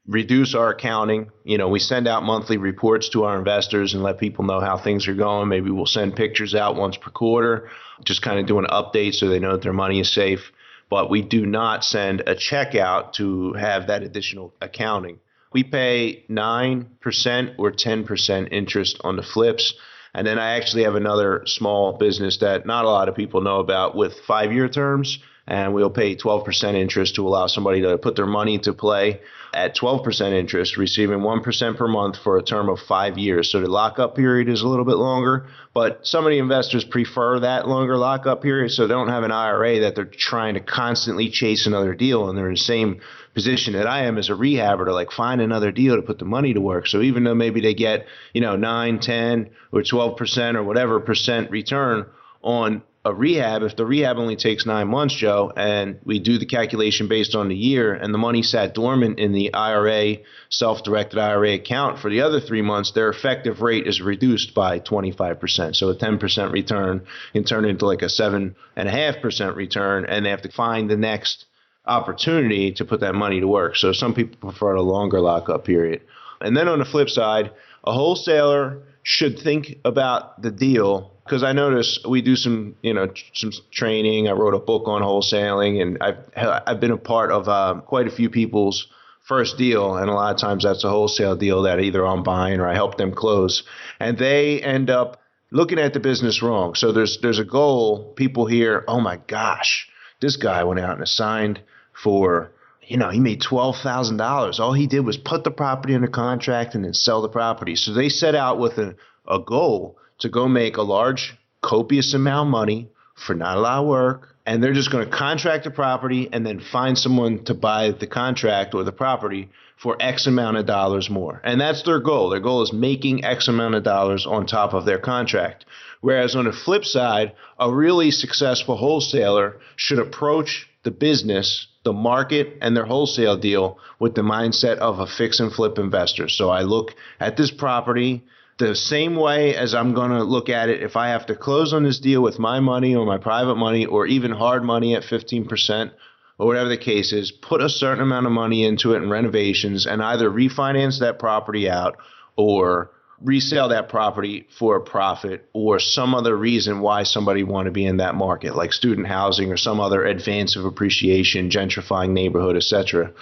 reduce 0.06 0.54
our 0.54 0.70
accounting. 0.70 1.30
You 1.44 1.56
know, 1.56 1.68
we 1.68 1.78
send 1.78 2.08
out 2.08 2.22
monthly 2.22 2.56
reports 2.56 3.08
to 3.10 3.24
our 3.24 3.38
investors 3.38 3.94
and 3.94 4.02
let 4.02 4.18
people 4.18 4.44
know 4.44 4.60
how 4.60 4.76
things 4.76 5.08
are 5.08 5.14
going. 5.14 5.48
Maybe 5.48 5.70
we'll 5.70 5.86
send 5.86 6.16
pictures 6.16 6.54
out 6.54 6.76
once 6.76 6.96
per 6.96 7.10
quarter, 7.10 7.70
just 8.04 8.20
kind 8.22 8.38
of 8.38 8.46
do 8.46 8.58
an 8.58 8.66
update 8.66 9.14
so 9.14 9.28
they 9.28 9.38
know 9.38 9.52
that 9.52 9.62
their 9.62 9.72
money 9.72 10.00
is 10.00 10.12
safe. 10.12 10.52
But 10.90 11.08
we 11.08 11.22
do 11.22 11.46
not 11.46 11.84
send 11.84 12.24
a 12.26 12.34
check 12.34 12.74
out 12.74 13.14
to 13.14 13.52
have 13.52 13.86
that 13.86 14.02
additional 14.02 14.52
accounting. 14.60 15.20
We 15.52 15.64
pay 15.64 16.24
9% 16.28 17.54
or 17.58 17.72
10% 17.72 18.52
interest 18.52 19.00
on 19.02 19.16
the 19.16 19.22
flips. 19.22 19.74
And 20.14 20.26
then 20.26 20.38
I 20.38 20.56
actually 20.56 20.84
have 20.84 20.94
another 20.94 21.42
small 21.46 21.96
business 21.96 22.38
that 22.38 22.66
not 22.66 22.84
a 22.84 22.88
lot 22.88 23.08
of 23.08 23.14
people 23.14 23.40
know 23.40 23.60
about 23.60 23.94
with 23.94 24.14
five 24.26 24.52
year 24.52 24.68
terms 24.68 25.18
and 25.46 25.74
we'll 25.74 25.90
pay 25.90 26.14
12% 26.16 26.74
interest 26.74 27.16
to 27.16 27.26
allow 27.26 27.48
somebody 27.48 27.82
to 27.82 27.98
put 27.98 28.14
their 28.16 28.26
money 28.26 28.58
to 28.60 28.72
play 28.72 29.20
at 29.52 29.76
12% 29.76 30.32
interest, 30.32 30.76
receiving 30.76 31.18
1% 31.18 31.76
per 31.76 31.88
month 31.88 32.16
for 32.22 32.38
a 32.38 32.42
term 32.42 32.68
of 32.68 32.78
five 32.78 33.18
years. 33.18 33.50
So 33.50 33.60
the 33.60 33.66
lockup 33.66 34.14
period 34.14 34.48
is 34.48 34.62
a 34.62 34.68
little 34.68 34.84
bit 34.84 34.96
longer, 34.96 35.48
but 35.74 36.06
some 36.06 36.24
of 36.24 36.30
the 36.30 36.38
investors 36.38 36.84
prefer 36.84 37.40
that 37.40 37.66
longer 37.66 37.96
lockup 37.96 38.42
period 38.42 38.70
so 38.70 38.86
they 38.86 38.94
don't 38.94 39.08
have 39.08 39.24
an 39.24 39.32
IRA 39.32 39.80
that 39.80 39.96
they're 39.96 40.04
trying 40.04 40.54
to 40.54 40.60
constantly 40.60 41.30
chase 41.30 41.66
another 41.66 41.94
deal 41.94 42.28
and 42.28 42.38
they're 42.38 42.48
in 42.48 42.54
the 42.54 42.60
same 42.60 43.00
position 43.34 43.74
that 43.74 43.86
I 43.86 44.04
am 44.04 44.18
as 44.18 44.28
a 44.28 44.32
rehabber 44.32 44.86
to 44.86 44.92
like 44.92 45.12
find 45.12 45.40
another 45.40 45.70
deal 45.72 45.96
to 45.96 46.02
put 46.02 46.18
the 46.18 46.24
money 46.24 46.54
to 46.54 46.60
work. 46.60 46.86
So 46.86 47.00
even 47.00 47.24
though 47.24 47.34
maybe 47.34 47.60
they 47.60 47.74
get, 47.74 48.06
you 48.32 48.40
know, 48.40 48.56
9, 48.56 48.98
10 48.98 49.50
or 49.72 49.82
12% 49.82 50.54
or 50.54 50.64
whatever 50.64 51.00
percent 51.00 51.50
return 51.50 52.06
on 52.42 52.82
a 53.02 53.14
rehab, 53.14 53.62
if 53.62 53.76
the 53.76 53.86
rehab 53.86 54.18
only 54.18 54.36
takes 54.36 54.66
nine 54.66 54.88
months, 54.88 55.14
Joe, 55.14 55.50
and 55.56 56.00
we 56.04 56.18
do 56.18 56.36
the 56.36 56.44
calculation 56.44 57.08
based 57.08 57.34
on 57.34 57.48
the 57.48 57.56
year, 57.56 57.94
and 57.94 58.12
the 58.12 58.18
money 58.18 58.42
sat 58.42 58.74
dormant 58.74 59.18
in 59.18 59.32
the 59.32 59.54
IRA, 59.54 60.18
self 60.50 60.82
directed 60.82 61.18
IRA 61.18 61.54
account 61.54 61.98
for 61.98 62.10
the 62.10 62.20
other 62.20 62.40
three 62.40 62.60
months, 62.60 62.92
their 62.92 63.08
effective 63.08 63.62
rate 63.62 63.86
is 63.86 64.02
reduced 64.02 64.54
by 64.54 64.80
25%. 64.80 65.76
So 65.76 65.88
a 65.88 65.96
10% 65.96 66.52
return 66.52 67.06
can 67.32 67.44
turn 67.44 67.64
into 67.64 67.86
like 67.86 68.02
a 68.02 68.06
7.5% 68.06 69.56
return, 69.56 70.04
and 70.04 70.26
they 70.26 70.30
have 70.30 70.42
to 70.42 70.52
find 70.52 70.90
the 70.90 70.98
next 70.98 71.46
opportunity 71.86 72.72
to 72.72 72.84
put 72.84 73.00
that 73.00 73.14
money 73.14 73.40
to 73.40 73.48
work. 73.48 73.76
So 73.76 73.92
some 73.92 74.14
people 74.14 74.36
prefer 74.50 74.74
a 74.74 74.82
longer 74.82 75.20
lockup 75.20 75.64
period. 75.64 76.02
And 76.40 76.56
then 76.56 76.68
on 76.68 76.78
the 76.78 76.84
flip 76.84 77.10
side, 77.10 77.50
a 77.84 77.92
wholesaler 77.92 78.82
should 79.02 79.38
think 79.38 79.78
about 79.84 80.40
the 80.42 80.50
deal 80.50 81.12
because 81.24 81.42
I 81.42 81.52
notice 81.52 82.00
we 82.08 82.22
do 82.22 82.34
some, 82.34 82.74
you 82.82 82.92
know, 82.92 83.08
some 83.34 83.52
training. 83.70 84.28
I 84.28 84.32
wrote 84.32 84.54
a 84.54 84.58
book 84.58 84.88
on 84.88 85.02
wholesaling, 85.02 85.80
and 85.80 85.98
I've 86.00 86.62
I've 86.66 86.80
been 86.80 86.90
a 86.90 86.96
part 86.96 87.30
of 87.30 87.48
uh, 87.48 87.80
quite 87.86 88.06
a 88.06 88.10
few 88.10 88.30
people's 88.30 88.88
first 89.26 89.56
deal, 89.56 89.96
and 89.96 90.10
a 90.10 90.12
lot 90.12 90.34
of 90.34 90.40
times 90.40 90.64
that's 90.64 90.82
a 90.82 90.90
wholesale 90.90 91.36
deal 91.36 91.62
that 91.62 91.80
either 91.80 92.04
I'm 92.04 92.24
buying 92.24 92.58
or 92.58 92.66
I 92.66 92.74
help 92.74 92.96
them 92.96 93.12
close, 93.14 93.62
and 94.00 94.18
they 94.18 94.60
end 94.60 94.90
up 94.90 95.20
looking 95.52 95.78
at 95.78 95.92
the 95.92 96.00
business 96.00 96.42
wrong. 96.42 96.74
So 96.74 96.90
there's 96.92 97.20
there's 97.22 97.38
a 97.38 97.44
goal. 97.44 98.12
People 98.14 98.46
hear, 98.46 98.84
oh 98.88 99.00
my 99.00 99.18
gosh, 99.28 99.88
this 100.20 100.36
guy 100.36 100.64
went 100.64 100.80
out 100.80 100.98
and 100.98 101.08
signed 101.08 101.60
for 101.92 102.52
you 102.90 102.96
know, 102.96 103.08
he 103.08 103.20
made 103.20 103.40
twelve 103.40 103.76
thousand 103.76 104.16
dollars. 104.16 104.58
All 104.58 104.72
he 104.72 104.88
did 104.88 105.06
was 105.06 105.16
put 105.16 105.44
the 105.44 105.52
property 105.52 105.94
under 105.94 106.08
contract 106.08 106.74
and 106.74 106.84
then 106.84 106.92
sell 106.92 107.22
the 107.22 107.28
property. 107.28 107.76
So 107.76 107.92
they 107.92 108.08
set 108.08 108.34
out 108.34 108.58
with 108.58 108.78
a, 108.78 108.96
a 109.28 109.38
goal 109.38 109.96
to 110.18 110.28
go 110.28 110.48
make 110.48 110.76
a 110.76 110.82
large, 110.82 111.38
copious 111.62 112.14
amount 112.14 112.48
of 112.48 112.50
money 112.50 112.88
for 113.14 113.34
not 113.36 113.58
a 113.58 113.60
lot 113.60 113.82
of 113.82 113.86
work, 113.86 114.34
and 114.44 114.60
they're 114.60 114.72
just 114.72 114.90
going 114.90 115.08
to 115.08 115.16
contract 115.16 115.64
the 115.64 115.70
property 115.70 116.28
and 116.32 116.44
then 116.44 116.58
find 116.58 116.98
someone 116.98 117.44
to 117.44 117.54
buy 117.54 117.92
the 117.92 118.08
contract 118.08 118.74
or 118.74 118.82
the 118.82 118.90
property 118.90 119.50
for 119.76 119.96
X 120.00 120.26
amount 120.26 120.56
of 120.56 120.66
dollars 120.66 121.08
more. 121.08 121.40
And 121.44 121.60
that's 121.60 121.84
their 121.84 122.00
goal. 122.00 122.30
Their 122.30 122.40
goal 122.40 122.62
is 122.62 122.72
making 122.72 123.24
X 123.24 123.46
amount 123.46 123.76
of 123.76 123.84
dollars 123.84 124.26
on 124.26 124.46
top 124.46 124.74
of 124.74 124.84
their 124.84 124.98
contract. 124.98 125.64
Whereas 126.00 126.34
on 126.34 126.46
the 126.46 126.52
flip 126.52 126.84
side, 126.84 127.32
a 127.58 127.70
really 127.70 128.10
successful 128.10 128.76
wholesaler 128.76 129.60
should 129.76 129.98
approach 129.98 130.68
the 130.82 130.90
business, 130.90 131.66
the 131.84 131.92
market, 131.92 132.56
and 132.62 132.74
their 132.76 132.86
wholesale 132.86 133.36
deal 133.36 133.78
with 133.98 134.14
the 134.14 134.22
mindset 134.22 134.78
of 134.78 134.98
a 134.98 135.06
fix 135.06 135.40
and 135.40 135.52
flip 135.52 135.78
investor. 135.78 136.28
So 136.28 136.48
I 136.48 136.62
look 136.62 136.94
at 137.18 137.36
this 137.36 137.50
property 137.50 138.24
the 138.58 138.74
same 138.74 139.16
way 139.16 139.54
as 139.56 139.74
I'm 139.74 139.94
going 139.94 140.10
to 140.10 140.22
look 140.22 140.48
at 140.48 140.68
it 140.68 140.82
if 140.82 140.96
I 140.96 141.08
have 141.08 141.26
to 141.26 141.34
close 141.34 141.72
on 141.72 141.82
this 141.82 141.98
deal 141.98 142.22
with 142.22 142.38
my 142.38 142.60
money 142.60 142.94
or 142.94 143.06
my 143.06 143.18
private 143.18 143.56
money 143.56 143.86
or 143.86 144.06
even 144.06 144.30
hard 144.30 144.62
money 144.62 144.94
at 144.94 145.02
15% 145.02 145.90
or 146.38 146.46
whatever 146.46 146.68
the 146.68 146.76
case 146.78 147.12
is, 147.12 147.30
put 147.30 147.62
a 147.62 147.68
certain 147.68 148.02
amount 148.02 148.26
of 148.26 148.32
money 148.32 148.64
into 148.64 148.94
it 148.94 149.02
in 149.02 149.10
renovations 149.10 149.86
and 149.86 150.02
either 150.02 150.30
refinance 150.30 151.00
that 151.00 151.18
property 151.18 151.68
out 151.68 151.96
or 152.36 152.90
resell 153.22 153.68
that 153.68 153.88
property 153.88 154.46
for 154.58 154.76
a 154.76 154.80
profit 154.80 155.48
or 155.52 155.78
some 155.78 156.14
other 156.14 156.36
reason 156.36 156.80
why 156.80 157.02
somebody 157.02 157.42
want 157.42 157.66
to 157.66 157.70
be 157.70 157.84
in 157.84 157.98
that 157.98 158.14
market 158.14 158.56
like 158.56 158.72
student 158.72 159.06
housing 159.06 159.52
or 159.52 159.56
some 159.56 159.78
other 159.80 160.04
advance 160.04 160.56
of 160.56 160.64
appreciation 160.64 161.50
gentrifying 161.50 162.10
neighborhood 162.10 162.56
etc 162.56 163.12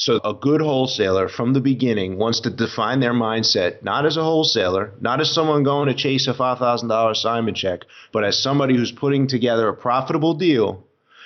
so 0.00 0.20
a 0.24 0.32
good 0.32 0.60
wholesaler 0.60 1.28
from 1.28 1.54
the 1.54 1.60
beginning 1.60 2.18
wants 2.18 2.38
to 2.40 2.50
define 2.50 3.00
their 3.00 3.12
mindset 3.12 3.82
not 3.82 4.06
as 4.06 4.16
a 4.16 4.22
wholesaler, 4.22 4.92
not 5.00 5.20
as 5.20 5.34
someone 5.34 5.64
going 5.64 5.88
to 5.88 5.94
chase 5.94 6.28
a 6.28 6.34
$5,000 6.34 7.10
assignment 7.10 7.56
check, 7.56 7.80
but 8.12 8.22
as 8.22 8.40
somebody 8.40 8.76
who's 8.76 8.92
putting 8.92 9.26
together 9.26 9.66
a 9.66 9.74
profitable 9.74 10.34
deal 10.34 10.84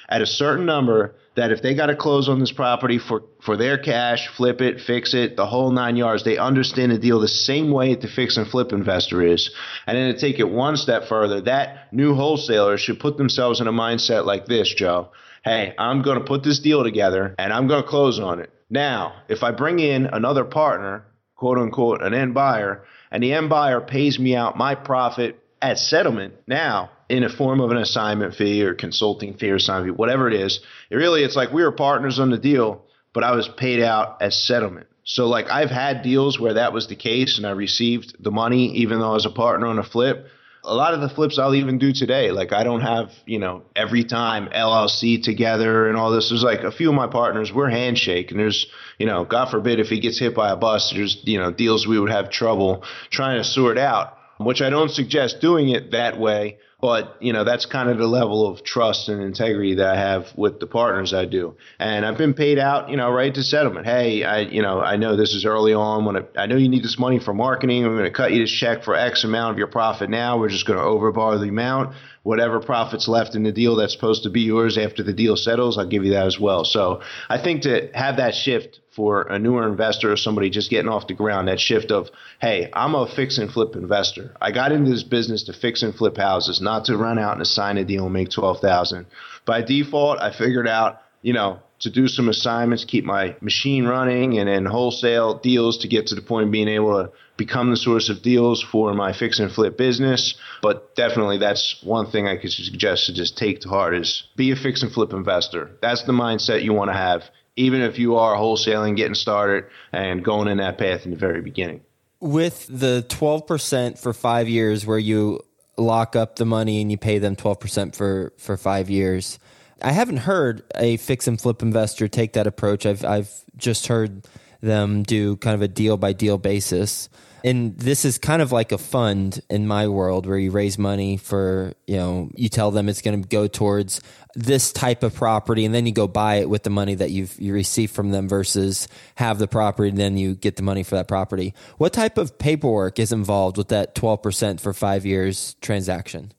at 0.09 0.23
a 0.23 0.27
certain 0.27 0.65
number 0.65 1.15
that 1.35 1.51
if 1.51 1.63
they 1.63 1.75
got 1.75 1.87
to 1.87 1.97
close 1.97 2.29
on 2.29 2.41
this 2.41 2.53
property 2.53 2.99
for, 2.99 3.23
for 3.43 3.57
their 3.57 3.79
cash, 3.79 4.29
flip 4.37 4.61
it, 4.61 4.81
fix 4.81 5.15
it, 5.15 5.37
the 5.37 5.47
whole 5.47 5.71
nine 5.71 5.97
yards, 5.97 6.25
they 6.25 6.37
understand 6.37 6.93
the 6.93 6.99
deal 6.99 7.21
the 7.21 7.29
same 7.29 7.71
way 7.71 7.95
the 7.95 8.09
fix 8.09 8.37
and 8.37 8.47
flip 8.47 8.73
investor 8.73 9.23
is. 9.23 9.51
And 9.87 9.97
then 9.97 10.13
to 10.13 10.21
take 10.21 10.39
it 10.39 10.49
one 10.49 10.77
step 10.77 11.09
further, 11.09 11.41
that 11.43 11.93
new 11.93 12.15
wholesaler 12.15 12.77
should 12.77 13.01
put 13.01 13.17
themselves 13.17 13.61
in 13.61 13.67
a 13.67 13.73
mindset 13.73 14.27
like 14.27 14.47
this, 14.47 14.73
Joe. 14.75 15.11
Hey, 15.43 15.75
I'm 15.79 16.03
going 16.03 16.19
to 16.19 16.25
put 16.25 16.43
this 16.43 16.61
deal 16.61 16.85
together 16.85 17.35
and 17.39 17.53
I'm 17.53 17.67
going 17.67 17.83
to 17.83 17.89
close 17.89 18.21
on 18.21 18.41
it. 18.41 18.51
Now, 18.69 19.15
if 19.29 19.43
I 19.43 19.53
bring 19.53 19.79
in 19.79 20.07
another 20.07 20.45
partner, 20.45 21.05
quote 21.37 21.59
unquote, 21.59 22.03
an 22.03 22.15
end 22.15 22.35
buyer, 22.35 22.85
and 23.11 23.23
the 23.23 23.33
end 23.33 23.49
buyer 23.49 23.81
pays 23.81 24.19
me 24.19 24.37
out 24.37 24.57
my 24.57 24.75
profit 24.75 25.39
at 25.61 25.79
settlement 25.79 26.35
now 26.47 26.91
in 27.13 27.25
a 27.25 27.29
form 27.29 27.61
of 27.61 27.71
an 27.71 27.77
assignment 27.77 28.35
fee 28.35 28.65
or 28.65 28.73
consulting 28.73 29.35
fee 29.35 29.51
or 29.51 29.57
assignment 29.57 29.93
fee, 29.93 29.99
whatever 29.99 30.29
it 30.29 30.35
is. 30.35 30.61
It 30.89 30.97
really, 30.97 31.23
it's 31.23 31.37
like 31.37 31.53
we 31.53 31.63
were 31.63 31.71
partners 31.71 32.19
on 32.19 32.31
the 32.31 32.39
deal, 32.39 32.87
but 33.13 33.23
I 33.23 33.37
was 33.37 33.49
paid 33.49 33.83
out 33.83 34.23
as 34.23 34.35
settlement. 34.35 34.87
So 35.05 35.27
like 35.29 35.51
I've 35.51 35.71
had 35.71 36.03
deals 36.03 36.41
where 36.41 36.55
that 36.55 36.73
was 36.73 36.87
the 36.87 36.97
case 36.97 37.37
and 37.37 37.47
I 37.47 37.51
received 37.51 38.17
the 38.19 38.31
money 38.31 38.77
even 38.77 38.99
though 38.99 39.11
I 39.11 39.15
was 39.15 39.27
a 39.27 39.31
partner 39.31 39.67
on 39.67 39.79
a 39.79 39.83
flip. 39.83 40.27
A 40.65 40.75
lot 40.75 40.95
of 40.95 41.03
the 41.03 41.09
flips 41.11 41.39
I'll 41.39 41.55
even 41.55 41.77
do 41.77 41.93
today. 41.93 42.31
Like 42.31 42.55
I 42.55 42.65
don't 42.65 42.81
have, 42.81 43.11
you 43.27 43.39
know, 43.39 43.65
every 43.77 44.05
time 44.05 44.49
LLC 44.49 45.23
together 45.23 45.89
and 45.89 45.99
all 45.99 46.13
this. 46.13 46.31
There's 46.31 46.43
like 46.43 46.61
a 46.61 46.73
few 46.73 46.89
of 46.89 46.95
my 46.95 47.09
partners, 47.09 47.53
we're 47.53 47.69
handshake 47.69 48.31
and 48.31 48.41
there's, 48.41 48.69
you 48.97 49.05
know, 49.05 49.27
God 49.27 49.51
forbid 49.51 49.81
if 49.81 49.89
he 49.89 50.01
gets 50.01 50.19
hit 50.19 50.35
by 50.35 50.51
a 50.51 50.57
bus, 50.57 50.93
there's, 50.95 51.21
you 51.25 51.39
know, 51.39 51.51
deals 51.51 51.87
we 51.87 52.01
would 52.01 52.11
have 52.11 52.31
trouble 52.31 52.85
trying 53.11 53.37
to 53.37 53.45
sort 53.45 53.77
out, 53.77 54.17
which 54.39 54.63
I 54.63 54.71
don't 54.71 54.91
suggest 54.91 55.43
doing 55.43 55.69
it 55.69 55.91
that 55.91 56.19
way 56.19 56.57
but 56.83 57.17
you 57.21 57.33
know 57.33 57.45
that's 57.45 57.65
kind 57.65 57.89
of 57.89 57.97
the 57.97 58.09
level 58.09 58.47
of 58.47 58.65
trust 58.65 59.09
and 59.09 59.23
integrity 59.23 59.77
that 59.77 59.87
I 59.87 59.97
have 59.97 60.27
with 60.37 60.59
the 60.59 60.67
partners 60.67 61.15
I 61.15 61.25
do. 61.25 61.55
And 61.79 62.05
I've 62.05 62.19
been 62.19 62.35
paid 62.35 62.59
out, 62.59 62.91
you 62.91 62.97
know, 62.97 63.11
right 63.11 63.33
to 63.33 63.43
settlement. 63.43 63.87
Hey, 63.87 64.25
I, 64.25 64.41
you 64.41 64.61
know, 64.61 64.81
I 64.81 64.97
know 64.97 65.17
this 65.17 65.33
is 65.33 65.45
early 65.45 65.73
on. 65.73 66.05
When 66.05 66.17
I, 66.17 66.23
I 66.37 66.47
know 66.47 66.57
you 66.57 66.69
need 66.69 66.83
this 66.83 66.99
money 66.99 67.21
for 67.21 67.33
marketing, 67.33 67.85
I'm 67.85 67.93
going 67.93 68.05
to 68.05 68.11
cut 68.11 68.33
you 68.33 68.41
this 68.41 68.51
check 68.51 68.83
for 68.83 68.97
X 68.97 69.23
amount 69.23 69.53
of 69.53 69.59
your 69.59 69.69
profit. 69.69 70.11
Now 70.11 70.39
we're 70.39 70.49
just 70.49 70.67
going 70.67 70.79
to 70.79 70.85
overbar 70.85 71.41
the 71.41 71.49
amount. 71.49 71.95
Whatever 72.23 72.61
profits 72.61 73.09
left 73.09 73.35
in 73.35 73.43
the 73.43 73.51
deal 73.53 73.77
that's 73.77 73.93
supposed 73.93 74.23
to 74.23 74.31
be 74.31 74.43
yours 74.43 74.79
after 74.79 75.03
the 75.03 75.13
deal 75.13 75.37
settles, 75.37 75.77
I'll 75.77 75.89
give 75.89 76.05
you 76.05 76.13
that 76.13 76.27
as 76.27 76.39
well. 76.39 76.65
So 76.65 77.01
I 77.29 77.43
think 77.43 77.63
to 77.63 77.91
have 77.95 78.19
that 78.19 78.35
shift 78.35 78.79
for 78.95 79.23
a 79.23 79.39
newer 79.39 79.67
investor 79.67 80.13
or 80.13 80.17
somebody 80.17 80.51
just 80.51 80.71
getting 80.71 80.89
off 80.91 81.07
the 81.07 81.15
ground, 81.15 81.49
that 81.49 81.59
shift 81.59 81.91
of, 81.91 82.11
hey, 82.41 82.71
I'm 82.73 82.95
a 82.95 83.07
fix 83.07 83.39
and 83.39 83.51
flip 83.51 83.75
investor. 83.75 84.37
I 84.41 84.53
got 84.53 84.71
into 84.71 84.91
this 84.91 85.03
business 85.03 85.45
to 85.45 85.53
fix 85.53 85.83
and 85.83 85.95
flip 85.95 86.17
houses, 86.17 86.61
not 86.61 86.85
to 86.85 86.97
run 86.97 87.19
out 87.19 87.33
and 87.33 87.43
assign 87.43 87.79
a 87.79 87.85
deal 87.85 88.05
and 88.05 88.13
make 88.13 88.31
12,000. 88.31 89.07
By 89.45 89.63
default, 89.63 90.21
I 90.21 90.31
figured 90.37 90.69
out, 90.69 91.01
you 91.23 91.33
know, 91.33 91.61
to 91.83 91.91
do 91.91 92.09
some 92.09 92.29
assignments, 92.29 92.85
keep 92.85 93.05
my 93.05 93.37
machine 93.41 93.85
running 93.85 94.39
and 94.39 94.49
then 94.49 94.65
wholesale 94.65 95.35
deals 95.35 95.79
to 95.79 95.89
get 95.89 96.09
to 96.09 96.15
the 96.15 96.23
point 96.23 96.47
of 96.47 96.53
being 96.53 96.69
able 96.69 97.05
to 97.05 97.13
become 97.37 97.71
the 97.71 97.77
source 97.77 98.09
of 98.09 98.23
deals 98.23 98.63
for 98.63 98.95
my 98.95 99.13
fix 99.13 99.39
and 99.39 99.51
flip 99.53 99.77
business. 99.77 100.35
But 100.63 100.95
definitely 100.95 101.39
that's 101.39 101.83
one 101.83 102.11
thing 102.11 102.27
I 102.27 102.37
could 102.37 102.53
suggest 102.53 103.07
to 103.07 103.15
just 103.15 103.37
take 103.37 103.61
to 103.61 103.69
heart 103.69 103.95
is 103.95 104.25
be 104.37 104.51
a 104.51 104.57
fix 104.57 104.83
and 104.83 104.93
flip 104.93 105.13
investor. 105.13 105.71
That's 105.81 106.05
the 106.05 106.13
mindset 106.13 106.63
you 106.63 106.73
want 106.73 106.91
to 106.91 106.97
have 106.97 107.23
even 107.57 107.83
if 107.83 107.99
you 107.99 108.17
are 108.17 108.35
wholesaling, 108.35 108.97
getting 108.97 109.15
started, 109.15 109.67
and 109.93 110.25
going 110.25 110.49
in 110.49 110.59
that 110.59 110.79
path 110.79 111.05
in 111.05 111.11
the 111.11 111.17
very 111.17 111.41
beginning. 111.41 111.83
With 112.21 112.67
the 112.69 113.05
12% 113.09 113.99
for 113.99 114.13
five 114.13 114.49
years, 114.49 114.87
where 114.87 114.99
you 114.99 115.45
lock 115.77 116.17
up 116.17 116.37
the 116.37 116.45
money 116.45 116.81
and 116.81 116.91
you 116.91 116.97
pay 116.97 117.19
them 117.19 117.37
12% 117.37 117.95
for, 117.95 118.33
for 118.39 118.57
five 118.57 118.89
years, 118.89 119.39
I 119.83 119.93
haven't 119.93 120.19
heard 120.19 120.63
a 120.77 120.97
fix 120.97 121.27
and 121.27 121.41
flip 121.41 121.63
investor 121.63 122.09
take 122.09 122.35
that 122.35 122.47
approach. 122.47 122.87
I've, 122.87 123.05
I've 123.05 123.31
just 123.57 123.89
heard 123.89 124.27
them 124.61 125.03
do 125.03 125.37
kind 125.37 125.55
of 125.55 125.63
a 125.63 125.69
deal 125.69 125.97
by 125.97 126.13
deal 126.13 126.39
basis. 126.39 127.09
And 127.45 127.77
this 127.77 128.05
is 128.05 128.19
kind 128.19 128.41
of 128.41 128.53
like 128.53 128.71
a 128.71 128.79
fund 128.79 129.43
in 129.51 129.67
my 129.67 129.89
world 129.89 130.27
where 130.27 130.39
you 130.39 130.53
raise 130.53 130.79
money 130.79 131.17
for 131.17 131.73
you 131.89 131.97
know 131.97 132.31
you 132.37 132.49
tell 132.49 132.71
them 132.71 132.89
it's 132.89 133.03
going 133.03 133.21
to 133.21 133.29
go 133.29 133.49
towards 133.49 134.01
this 134.37 134.73
type 134.73 135.03
of 135.03 135.13
property 135.13 135.65
and 135.65 135.75
then 135.75 135.85
you 135.85 135.93
go 135.93 136.07
buy 136.07 136.37
it 136.37 136.49
with 136.49 136.63
the 136.63 136.71
money 136.71 136.95
that 136.95 137.11
you've 137.11 137.37
you 137.41 137.53
receive 137.53 137.91
from 137.91 138.13
them 138.13 138.29
versus 138.29 138.87
have 139.17 139.41
the 139.41 139.49
property 139.49 139.89
and 139.89 139.99
then 139.99 140.17
you 140.17 140.37
get 140.37 140.55
the 140.55 140.63
money 140.63 140.85
for 140.85 140.95
that 140.95 141.09
property. 141.09 141.53
What 141.79 141.93
type 141.93 142.17
of 142.17 142.39
paperwork 142.39 143.01
is 143.01 143.11
involved 143.11 143.57
with 143.57 143.69
that 143.69 143.97
12% 143.97 144.61
for 144.61 144.73
five 144.73 145.05
years 145.05 145.57
transaction 145.61 146.33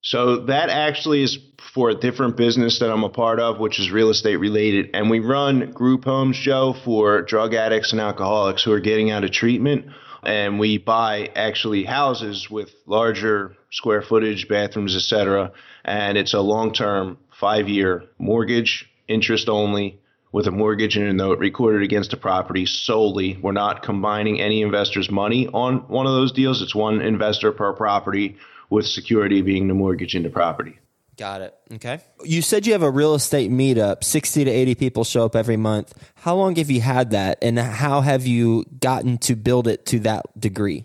so 0.00 0.46
that 0.46 0.70
actually 0.70 1.22
is 1.22 1.38
for 1.74 1.90
a 1.90 1.94
different 1.94 2.36
business 2.36 2.78
that 2.78 2.90
I'm 2.90 3.04
a 3.04 3.08
part 3.08 3.40
of, 3.40 3.58
which 3.58 3.78
is 3.78 3.90
real 3.90 4.10
estate 4.10 4.36
related. 4.36 4.90
And 4.94 5.10
we 5.10 5.20
run 5.20 5.72
group 5.72 6.04
homes, 6.04 6.38
Joe, 6.38 6.74
for 6.84 7.22
drug 7.22 7.54
addicts 7.54 7.92
and 7.92 8.00
alcoholics 8.00 8.62
who 8.62 8.72
are 8.72 8.80
getting 8.80 9.10
out 9.10 9.24
of 9.24 9.32
treatment 9.32 9.86
and 10.22 10.58
we 10.58 10.78
buy 10.78 11.30
actually 11.34 11.84
houses 11.84 12.50
with 12.50 12.74
larger 12.86 13.56
square 13.70 14.02
footage, 14.02 14.48
bathrooms, 14.48 14.96
etc. 14.96 15.52
And 15.84 16.18
it's 16.18 16.34
a 16.34 16.40
long-term 16.40 17.18
five-year 17.30 18.04
mortgage, 18.18 18.90
interest 19.06 19.48
only, 19.48 20.00
with 20.32 20.46
a 20.46 20.50
mortgage 20.50 20.96
and 20.96 21.06
a 21.06 21.12
note 21.12 21.38
recorded 21.38 21.82
against 21.82 22.10
the 22.10 22.16
property 22.16 22.66
solely. 22.66 23.38
We're 23.40 23.52
not 23.52 23.82
combining 23.82 24.40
any 24.40 24.60
investor's 24.60 25.10
money 25.10 25.48
on 25.48 25.88
one 25.88 26.06
of 26.06 26.12
those 26.12 26.32
deals. 26.32 26.60
It's 26.60 26.74
one 26.74 27.00
investor 27.00 27.52
per 27.52 27.72
property, 27.72 28.36
with 28.70 28.86
security 28.86 29.42
being 29.42 29.68
the 29.68 29.74
mortgage 29.74 30.14
in 30.14 30.22
the 30.22 30.30
property. 30.30 30.78
Got 31.16 31.42
it. 31.42 31.54
Okay. 31.74 32.00
You 32.22 32.42
said 32.42 32.64
you 32.64 32.72
have 32.72 32.82
a 32.82 32.90
real 32.90 33.14
estate 33.14 33.50
meetup. 33.50 34.04
60 34.04 34.44
to 34.44 34.50
80 34.50 34.74
people 34.76 35.02
show 35.02 35.24
up 35.24 35.34
every 35.34 35.56
month. 35.56 35.92
How 36.14 36.36
long 36.36 36.54
have 36.56 36.70
you 36.70 36.80
had 36.80 37.10
that? 37.10 37.38
And 37.42 37.58
how 37.58 38.02
have 38.02 38.24
you 38.24 38.64
gotten 38.80 39.18
to 39.18 39.34
build 39.34 39.66
it 39.66 39.84
to 39.86 39.98
that 40.00 40.26
degree? 40.38 40.84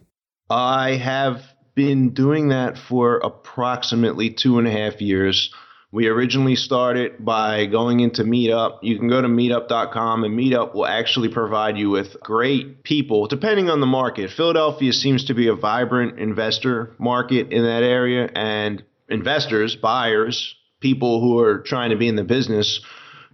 I 0.49 0.95
have 0.95 1.43
been 1.75 2.09
doing 2.09 2.49
that 2.49 2.79
for 2.79 3.17
approximately 3.17 4.31
two 4.31 4.57
and 4.57 4.67
a 4.67 4.71
half 4.71 5.01
years. 5.01 5.53
We 5.93 6.07
originally 6.07 6.55
started 6.55 7.23
by 7.23 7.67
going 7.67 7.99
into 7.99 8.23
Meetup. 8.23 8.79
You 8.81 8.97
can 8.97 9.09
go 9.09 9.21
to 9.21 9.27
meetup.com, 9.27 10.23
and 10.23 10.35
Meetup 10.35 10.73
will 10.73 10.87
actually 10.87 11.29
provide 11.29 11.77
you 11.77 11.91
with 11.91 12.19
great 12.19 12.81
people, 12.81 13.27
depending 13.27 13.69
on 13.69 13.79
the 13.79 13.85
market. 13.85 14.31
Philadelphia 14.31 14.91
seems 14.91 15.25
to 15.25 15.35
be 15.35 15.49
a 15.49 15.53
vibrant 15.53 16.17
investor 16.17 16.95
market 16.97 17.51
in 17.51 17.61
that 17.61 17.83
area, 17.83 18.27
and 18.33 18.83
investors, 19.07 19.75
buyers, 19.75 20.55
people 20.79 21.21
who 21.21 21.37
are 21.37 21.59
trying 21.59 21.91
to 21.91 21.95
be 21.95 22.07
in 22.07 22.15
the 22.15 22.23
business, 22.23 22.81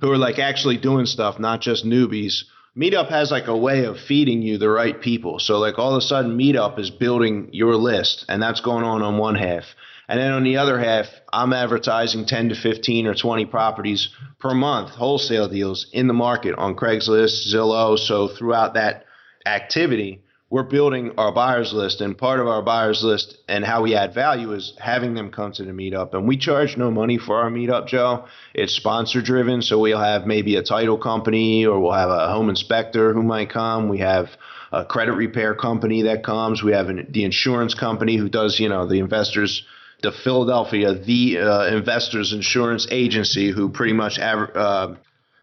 who 0.01 0.11
are 0.11 0.17
like 0.17 0.37
actually 0.37 0.75
doing 0.75 1.05
stuff, 1.05 1.39
not 1.39 1.61
just 1.61 1.85
newbies. 1.85 2.43
Meetup 2.75 3.07
has 3.07 3.31
like 3.31 3.47
a 3.47 3.57
way 3.57 3.85
of 3.85 3.97
feeding 3.97 4.41
you 4.41 4.57
the 4.57 4.69
right 4.69 4.99
people. 4.99 5.39
So 5.39 5.59
like 5.59 5.79
all 5.79 5.95
of 5.95 5.97
a 5.97 6.01
sudden 6.01 6.37
Meetup 6.37 6.77
is 6.77 6.89
building 6.89 7.49
your 7.53 7.75
list 7.77 8.25
and 8.27 8.41
that's 8.41 8.59
going 8.59 8.83
on 8.83 9.01
on 9.01 9.17
one 9.17 9.35
half. 9.35 9.63
And 10.09 10.19
then 10.19 10.31
on 10.31 10.43
the 10.43 10.57
other 10.57 10.79
half, 10.79 11.05
I'm 11.31 11.53
advertising 11.53 12.25
10 12.25 12.49
to 12.49 12.55
15 12.55 13.05
or 13.05 13.13
20 13.13 13.45
properties 13.45 14.09
per 14.39 14.55
month, 14.55 14.89
wholesale 14.89 15.47
deals 15.47 15.85
in 15.93 16.07
the 16.07 16.15
market 16.15 16.55
on 16.55 16.75
Craigslist, 16.75 17.53
Zillow. 17.53 17.97
So 17.97 18.27
throughout 18.27 18.73
that 18.73 19.05
activity, 19.45 20.23
we're 20.49 20.63
building 20.63 21.11
our 21.19 21.31
buyers 21.31 21.73
list. 21.73 22.01
And 22.01 22.17
part 22.17 22.39
of 22.39 22.47
our 22.47 22.63
buyers 22.63 23.03
list 23.03 23.37
and 23.47 23.63
how 23.63 23.83
we 23.83 23.93
add 23.93 24.15
value 24.15 24.51
is 24.53 24.73
having 24.79 25.13
them 25.13 25.29
come 25.29 25.51
to 25.51 25.63
the 25.63 25.73
meetup. 25.73 26.15
And 26.15 26.27
we 26.27 26.37
charge 26.37 26.75
no 26.75 26.89
money 26.89 27.19
for 27.19 27.35
our 27.35 27.51
meetup 27.51 27.85
joe. 27.85 28.25
It's 28.55 28.73
sponsor 28.73 29.21
driven. 29.21 29.61
So 29.61 29.77
we'll 29.77 29.99
have 29.99 30.25
maybe 30.25 30.55
a 30.55 30.63
title 30.63 30.97
company 30.97 31.67
or 31.67 31.79
we'll 31.79 31.91
have 31.91 32.09
a 32.09 32.31
home 32.31 32.49
inspector 32.49 33.13
who 33.13 33.21
might 33.21 33.51
come. 33.51 33.89
We 33.89 33.99
have 33.99 34.29
a 34.71 34.85
credit 34.85 35.13
repair 35.13 35.53
company 35.53 36.01
that 36.03 36.23
comes. 36.23 36.63
We 36.63 36.71
have 36.71 36.89
an, 36.89 37.05
the 37.11 37.25
insurance 37.25 37.75
company 37.75 38.17
who 38.17 38.27
does 38.27 38.59
you 38.59 38.69
know 38.69 38.87
the 38.87 38.97
investors 38.97 39.63
the 40.01 40.11
philadelphia 40.11 40.93
the 40.93 41.37
uh, 41.37 41.65
investors 41.67 42.33
insurance 42.33 42.87
agency 42.91 43.51
who 43.51 43.69
pretty 43.69 43.93
much 43.93 44.19
uh, 44.19 44.93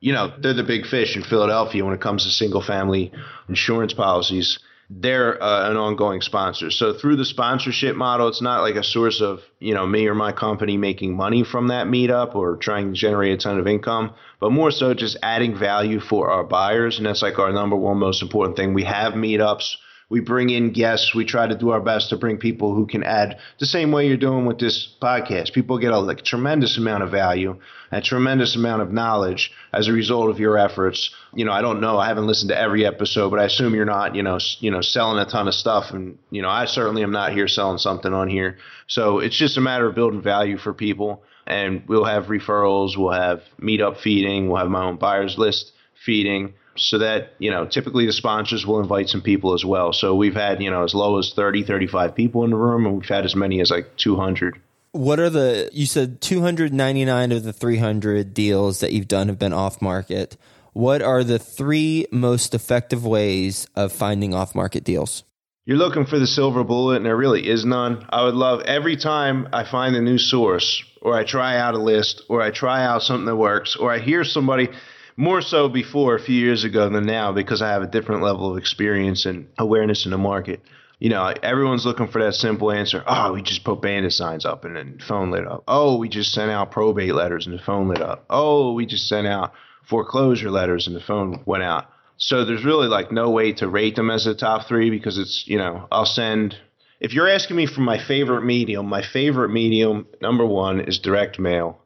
you 0.01 0.13
know 0.13 0.33
they're 0.39 0.55
the 0.55 0.63
big 0.63 0.87
fish 0.87 1.17
in 1.17 1.23
philadelphia 1.23 1.85
when 1.85 1.95
it 1.95 2.01
comes 2.01 2.25
to 2.25 2.31
single 2.31 2.63
family 2.63 3.13
insurance 3.49 3.93
policies 3.93 4.59
they're 4.89 5.43
uh, 5.43 5.71
an 5.71 5.77
ongoing 5.77 6.21
sponsor. 6.21 6.71
So 6.71 6.95
through 6.95 7.17
the 7.17 7.25
sponsorship 7.25 7.97
model, 7.97 8.29
it's 8.29 8.43
not 8.43 8.63
like 8.63 8.77
a 8.77 8.85
source 8.85 9.21
of 9.21 9.41
you 9.59 9.75
know 9.75 9.87
me 9.87 10.07
or 10.07 10.15
my 10.15 10.33
company 10.33 10.77
making 10.77 11.17
money 11.17 11.43
from 11.45 11.69
that 11.69 11.87
meetup 11.87 12.35
or 12.35 12.57
trying 12.57 12.93
to 12.93 12.99
generate 12.99 13.33
a 13.33 13.37
ton 13.37 13.59
of 13.59 13.67
income, 13.67 14.13
but 14.41 14.53
more 14.53 14.71
so 14.71 14.95
just 14.95 15.17
adding 15.23 15.59
value 15.59 15.99
for 15.99 16.31
our 16.31 16.45
buyers, 16.45 16.99
and 16.99 17.07
that's 17.07 17.23
like 17.23 17.39
our 17.39 17.53
number 17.53 17.77
one 17.77 17.99
most 17.99 18.23
important 18.23 18.57
thing. 18.57 18.75
We 18.75 18.85
have 18.85 19.15
meetups 19.15 19.77
we 20.09 20.21
bring 20.21 20.51
in 20.51 20.73
guests. 20.73 21.15
We 21.15 21.25
try 21.25 21.49
to 21.49 21.57
do 21.57 21.71
our 21.71 21.81
best 21.81 22.11
to 22.11 22.17
bring 22.17 22.39
people 22.39 22.75
who 22.75 22.87
can 22.87 23.03
add 23.03 23.39
the 23.59 23.67
same 23.67 23.91
way 23.91 24.07
you're 24.07 24.17
doing 24.17 24.47
with 24.47 24.61
this 24.61 24.89
podcast. 25.03 25.53
People 25.53 25.79
get 25.79 25.93
a 25.93 25.99
like, 25.99 26.23
tremendous 26.23 26.79
amount 26.79 27.03
of 27.03 27.11
value, 27.11 27.59
a 27.91 28.01
tremendous 28.01 28.55
amount 28.55 28.83
of 28.83 28.93
knowledge 28.93 29.53
as 29.73 29.89
a 29.89 29.93
result 29.93 30.31
of 30.31 30.39
your 30.39 30.59
efforts. 30.59 31.11
You 31.35 31.45
know, 31.45 31.51
I 31.51 31.61
don't 31.61 31.81
know. 31.81 31.99
I 31.99 32.07
haven't 32.07 32.29
listened 32.29 32.51
to 32.51 32.59
every 32.59 32.87
episode, 32.87 33.31
but 33.31 33.41
I 33.41 33.45
assume 33.45 33.75
you're 33.75 33.85
not, 33.85 34.15
you 34.15 34.23
know, 34.23 34.39
you 34.61 34.71
know, 34.71 34.81
selling 34.81 35.19
a 35.19 35.29
ton 35.29 35.49
of 35.49 35.55
stuff. 35.55 35.91
And 35.91 36.19
you 36.31 36.41
know, 36.41 36.51
I 36.51 36.67
certainly 36.67 37.03
am 37.03 37.13
not 37.13 37.33
here 37.33 37.49
selling 37.49 37.79
something 37.79 38.13
on 38.13 38.29
here. 38.29 38.59
So 38.87 39.19
it's 39.19 39.37
just 39.37 39.59
a 39.59 39.61
matter 39.61 39.87
of 39.87 39.97
building 39.97 40.23
value 40.23 40.57
for 40.57 40.73
people. 40.73 41.25
And 41.49 41.83
we'll 41.89 42.05
have 42.05 42.27
referrals. 42.27 42.97
We'll 42.97 43.13
have 43.13 43.43
meetup 43.61 43.99
feeding. 43.99 44.49
We'll 44.49 44.59
have 44.59 44.69
my 44.69 44.85
own 44.85 44.97
buyers 44.97 45.37
list 45.37 45.73
feeding 46.05 46.55
so 46.79 46.99
that 46.99 47.33
you 47.39 47.51
know 47.51 47.67
typically 47.67 48.07
the 48.07 48.13
sponsors 48.13 48.67
will 48.67 48.81
invite 48.81 49.09
some 49.09 49.23
people 49.23 49.55
as 49.55 49.65
well. 49.65 49.93
So 49.93 50.15
we've 50.15 50.35
had 50.35 50.63
you 50.63 50.71
know 50.71 50.85
as 50.85 50.95
low 50.95 51.19
as 51.19 51.33
30 51.35 51.65
35 51.65 52.15
people 52.15 52.45
in 52.45 52.51
the 52.51 52.57
room 52.57 52.87
and 52.87 52.97
we've 52.97 53.09
had 53.09 53.25
as 53.25 53.35
many 53.37 53.61
as 53.61 53.71
like 53.71 53.97
200 53.97 54.61
what 54.93 55.21
are 55.21 55.29
the 55.29 55.69
you 55.75 55.85
said 55.85 56.23
299 56.23 57.33
of 57.33 57.43
the 57.43 57.53
300 57.53 58.33
deals 58.33 58.81
that 58.81 58.93
you've 58.93 59.09
done 59.09 59.29
have 59.29 59.39
been 59.39 59.53
off 59.53 59.83
market 59.83 60.39
what 60.77 61.01
are 61.01 61.25
the 61.25 61.39
three 61.39 62.07
most 62.11 62.53
effective 62.53 63.07
ways 63.07 63.67
of 63.75 63.93
finding 63.93 64.35
off 64.35 64.55
market 64.55 64.85
deals? 64.85 65.25
You're 65.65 65.79
looking 65.79 66.05
for 66.05 66.19
the 66.19 66.27
silver 66.27 66.65
bullet 66.65 66.97
and 66.97 67.07
there 67.07 67.17
really 67.17 67.49
is 67.49 67.65
none. 67.65 68.05
I 68.11 68.25
would 68.25 68.35
love 68.35 68.61
every 68.61 68.99
time 68.99 69.49
I 69.55 69.65
find 69.65 69.97
a 69.97 70.03
new 70.03 70.19
source 70.19 70.85
or 71.01 71.17
I 71.17 71.25
try 71.25 71.57
out 71.57 71.73
a 71.73 71.79
list 71.79 72.25
or 72.29 72.43
I 72.43 72.51
try 72.51 72.85
out 72.85 73.03
something 73.03 73.25
that 73.25 73.37
works 73.37 73.77
or 73.77 73.91
I 73.91 74.01
hear 74.01 74.23
somebody 74.23 74.69
more 75.17 75.41
so 75.41 75.69
before 75.69 76.15
a 76.15 76.21
few 76.21 76.37
years 76.37 76.65
ago 76.65 76.89
than 76.89 77.07
now 77.07 77.33
because 77.33 77.63
I 77.63 77.71
have 77.71 77.83
a 77.83 77.87
different 77.87 78.23
level 78.23 78.51
of 78.51 78.59
experience 78.59 79.25
and 79.25 79.49
awareness 79.59 80.05
in 80.05 80.11
the 80.11 80.19
market. 80.19 80.61
You 80.99 81.11
know, 81.11 81.33
everyone's 81.43 81.85
looking 81.85 82.09
for 82.09 82.23
that 82.23 82.35
simple 82.35 82.71
answer. 82.71 83.03
Oh, 83.07 83.33
we 83.33 83.43
just 83.43 83.65
put 83.65 83.83
bandit 83.83 84.13
signs 84.13 84.47
up 84.47 84.65
and 84.65 84.77
then 84.77 84.99
phone 85.07 85.31
lit 85.31 85.47
up. 85.47 85.65
Oh, 85.69 85.99
we 85.99 86.09
just 86.09 86.33
sent 86.33 86.51
out 86.51 86.71
probate 86.71 87.15
letters 87.15 87.47
and 87.47 87.59
the 87.59 87.63
phone 87.63 87.89
lit 87.89 88.01
up. 88.01 88.25
Oh, 88.31 88.73
we 88.73 88.87
just 88.87 89.09
sent 89.09 89.27
out 89.27 89.53
foreclosure 89.89 90.51
letters 90.51 90.87
and 90.87 90.97
the 90.97 91.01
phone 91.01 91.43
went 91.45 91.63
out. 91.63 91.91
So 92.19 92.45
there's 92.45 92.65
really 92.65 92.89
like 92.89 93.13
no 93.13 93.31
way 93.31 93.53
to 93.55 93.69
rate 93.69 93.97
them 93.97 94.11
as 94.11 94.27
a 94.27 94.35
top 94.35 94.67
three 94.67 94.89
because 94.89 95.19
it's, 95.19 95.47
you 95.47 95.59
know, 95.59 95.87
I'll 95.93 96.07
send. 96.07 96.57
If 96.99 97.13
you're 97.13 97.29
asking 97.29 97.57
me 97.57 97.67
for 97.67 97.83
my 97.83 97.99
favorite 97.99 98.43
medium, 98.43 98.87
my 98.87 99.03
favorite 99.03 99.51
medium, 99.51 100.07
number 100.23 100.47
one, 100.47 100.81
is 100.81 100.99
direct 100.99 101.39
mail. 101.39 101.79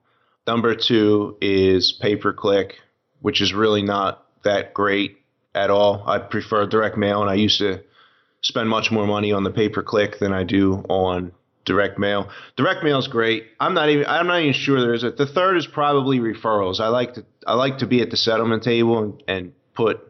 Number 0.47 0.77
two 0.77 1.37
is 1.41 1.93
pay 2.01 2.15
per 2.15 2.33
click, 2.33 2.77
which 3.21 3.41
is 3.41 3.53
really 3.53 3.83
not 3.83 4.27
that 4.45 4.75
great 4.75 5.19
at 5.55 5.71
all. 5.71 6.03
I 6.07 6.19
prefer 6.19 6.67
direct 6.67 6.97
mail, 6.97 7.21
and 7.21 7.31
I 7.31 7.35
used 7.35 7.59
to 7.59 7.83
spend 8.43 8.69
much 8.69 8.91
more 8.91 9.07
money 9.07 9.33
on 9.33 9.45
the 9.45 9.51
pay 9.51 9.69
per 9.69 9.83
click 9.83 10.19
than 10.19 10.33
I 10.33 10.45
do 10.45 10.85
on 10.89 11.33
direct 11.65 11.99
mail. 11.99 12.29
Direct 12.57 12.83
mail 12.83 12.99
is 12.99 13.09
great. 13.09 13.45
I'm 13.59 13.75
not 13.75 13.89
even 13.91 14.07
I'm 14.07 14.27
not 14.27 14.41
even 14.41 14.53
sure 14.53 14.81
there's 14.81 15.05
a 15.05 15.11
the 15.11 15.27
third 15.27 15.57
is 15.57 15.67
probably 15.67 16.19
referrals. 16.19 16.81
I 16.81 16.89
like 16.89 17.15
to 17.15 17.25
I 17.47 17.55
like 17.55 17.79
to 17.79 17.87
be 17.87 18.01
at 18.03 18.11
the 18.11 18.17
settlement 18.17 18.63
table 18.63 19.03
and, 19.03 19.23
and 19.29 19.53
put 19.75 20.07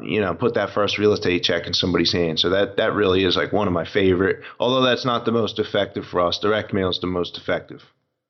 you 0.00 0.20
know, 0.20 0.34
put 0.34 0.54
that 0.54 0.70
first 0.70 0.98
real 0.98 1.12
estate 1.12 1.42
check 1.42 1.66
in 1.66 1.72
somebody's 1.72 2.12
hand. 2.12 2.38
So 2.38 2.50
that 2.50 2.76
that 2.76 2.92
really 2.92 3.24
is 3.24 3.36
like 3.36 3.52
one 3.52 3.66
of 3.66 3.72
my 3.72 3.86
favorite. 3.86 4.42
Although 4.60 4.84
that's 4.84 5.04
not 5.04 5.24
the 5.24 5.32
most 5.32 5.58
effective 5.58 6.04
for 6.06 6.20
us. 6.20 6.38
Direct 6.38 6.72
mail 6.72 6.90
is 6.90 7.00
the 7.00 7.06
most 7.06 7.38
effective. 7.38 7.82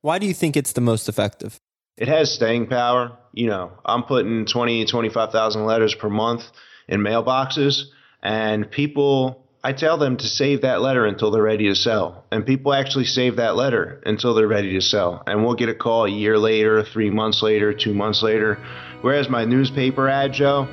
Why 0.02 0.18
do 0.18 0.26
you 0.26 0.34
think 0.34 0.56
it's 0.56 0.72
the 0.72 0.80
most 0.80 1.08
effective? 1.08 1.58
It 1.96 2.08
has 2.08 2.32
staying 2.32 2.66
power. 2.66 3.16
You 3.32 3.46
know, 3.46 3.72
I'm 3.84 4.02
putting 4.02 4.46
20, 4.46 4.84
25,000 4.86 5.64
letters 5.64 5.94
per 5.94 6.10
month 6.10 6.42
in 6.88 7.00
mailboxes 7.00 7.84
and 8.22 8.70
people 8.70 9.46
I 9.64 9.72
tell 9.72 9.98
them 9.98 10.16
to 10.18 10.26
save 10.28 10.60
that 10.60 10.80
letter 10.80 11.06
until 11.06 11.32
they're 11.32 11.42
ready 11.42 11.66
to 11.68 11.74
sell. 11.74 12.24
And 12.30 12.46
people 12.46 12.72
actually 12.72 13.06
save 13.06 13.36
that 13.36 13.56
letter 13.56 14.00
until 14.06 14.32
they're 14.32 14.46
ready 14.46 14.74
to 14.74 14.80
sell. 14.80 15.24
And 15.26 15.44
we'll 15.44 15.56
get 15.56 15.68
a 15.68 15.74
call 15.74 16.04
a 16.04 16.08
year 16.08 16.38
later, 16.38 16.84
3 16.84 17.10
months 17.10 17.42
later, 17.42 17.72
2 17.72 17.92
months 17.92 18.22
later. 18.22 18.58
Whereas 19.00 19.28
my 19.28 19.44
newspaper 19.44 20.08
ad, 20.08 20.34
Joe, 20.34 20.68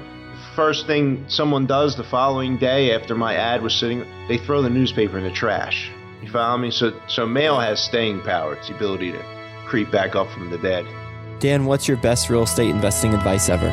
first 0.55 0.85
thing 0.85 1.25
someone 1.27 1.65
does 1.65 1.95
the 1.95 2.03
following 2.03 2.59
day 2.59 2.93
after 2.93 3.15
my 3.15 3.33
ad 3.33 3.63
was 3.63 3.73
sitting, 3.73 4.05
they 4.27 4.37
throw 4.37 4.61
the 4.61 4.69
newspaper 4.69 5.17
in 5.17 5.23
the 5.23 5.31
trash. 5.31 5.89
You 6.21 6.29
follow 6.29 6.59
me? 6.59 6.69
So, 6.69 6.91
so 7.07 7.25
mail 7.25 7.59
has 7.59 7.83
staying 7.83 8.21
power. 8.21 8.53
It's 8.53 8.67
the 8.67 8.75
ability 8.75 9.13
to 9.13 9.25
creep 9.65 9.89
back 9.89 10.15
up 10.15 10.29
from 10.29 10.51
the 10.51 10.59
dead. 10.59 10.85
Dan, 11.39 11.65
what's 11.65 11.87
your 11.87 11.97
best 11.97 12.29
real 12.29 12.43
estate 12.43 12.69
investing 12.69 13.13
advice 13.13 13.49
ever? 13.49 13.69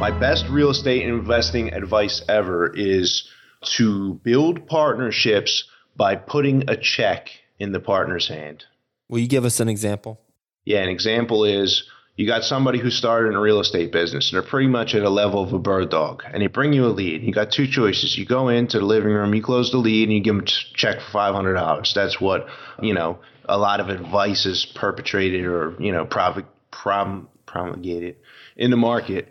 My 0.00 0.10
best 0.10 0.48
real 0.48 0.70
estate 0.70 1.02
investing 1.02 1.72
advice 1.72 2.22
ever 2.28 2.72
is 2.74 3.28
to 3.76 4.14
build 4.24 4.66
partnerships 4.66 5.64
by 5.96 6.16
putting 6.16 6.68
a 6.68 6.76
check 6.76 7.28
in 7.58 7.72
the 7.72 7.80
partner's 7.80 8.28
hand. 8.28 8.64
Will 9.08 9.20
you 9.20 9.28
give 9.28 9.44
us 9.44 9.60
an 9.60 9.68
example? 9.68 10.20
Yeah, 10.64 10.82
an 10.82 10.88
example 10.88 11.44
is 11.44 11.84
you 12.16 12.26
got 12.26 12.44
somebody 12.44 12.78
who 12.78 12.90
started 12.90 13.28
in 13.28 13.34
a 13.34 13.40
real 13.40 13.60
estate 13.60 13.90
business 13.90 14.30
and 14.30 14.36
they're 14.36 14.48
pretty 14.48 14.68
much 14.68 14.94
at 14.94 15.02
a 15.02 15.10
level 15.10 15.42
of 15.42 15.52
a 15.52 15.58
bird 15.58 15.90
dog 15.90 16.22
and 16.32 16.42
they 16.42 16.46
bring 16.46 16.72
you 16.72 16.84
a 16.84 16.88
lead 16.88 17.22
you 17.22 17.32
got 17.32 17.50
two 17.50 17.66
choices 17.66 18.16
you 18.18 18.26
go 18.26 18.48
into 18.48 18.78
the 18.78 18.84
living 18.84 19.12
room 19.12 19.34
you 19.34 19.42
close 19.42 19.70
the 19.70 19.78
lead 19.78 20.08
and 20.08 20.12
you 20.12 20.22
give 20.22 20.34
them 20.34 20.44
a 20.44 20.76
check 20.76 21.00
for 21.00 21.18
$500 21.18 21.94
that's 21.94 22.20
what 22.20 22.46
you 22.82 22.92
know 22.92 23.18
a 23.52 23.58
lot 23.58 23.80
of 23.80 23.90
advice 23.90 24.46
is 24.46 24.64
perpetrated 24.74 25.44
or 25.44 25.76
you 25.78 25.92
know 25.92 26.06
prov- 26.06 26.44
prom- 26.70 27.28
promulgated 27.44 28.16
in 28.56 28.70
the 28.70 28.76
market. 28.76 29.28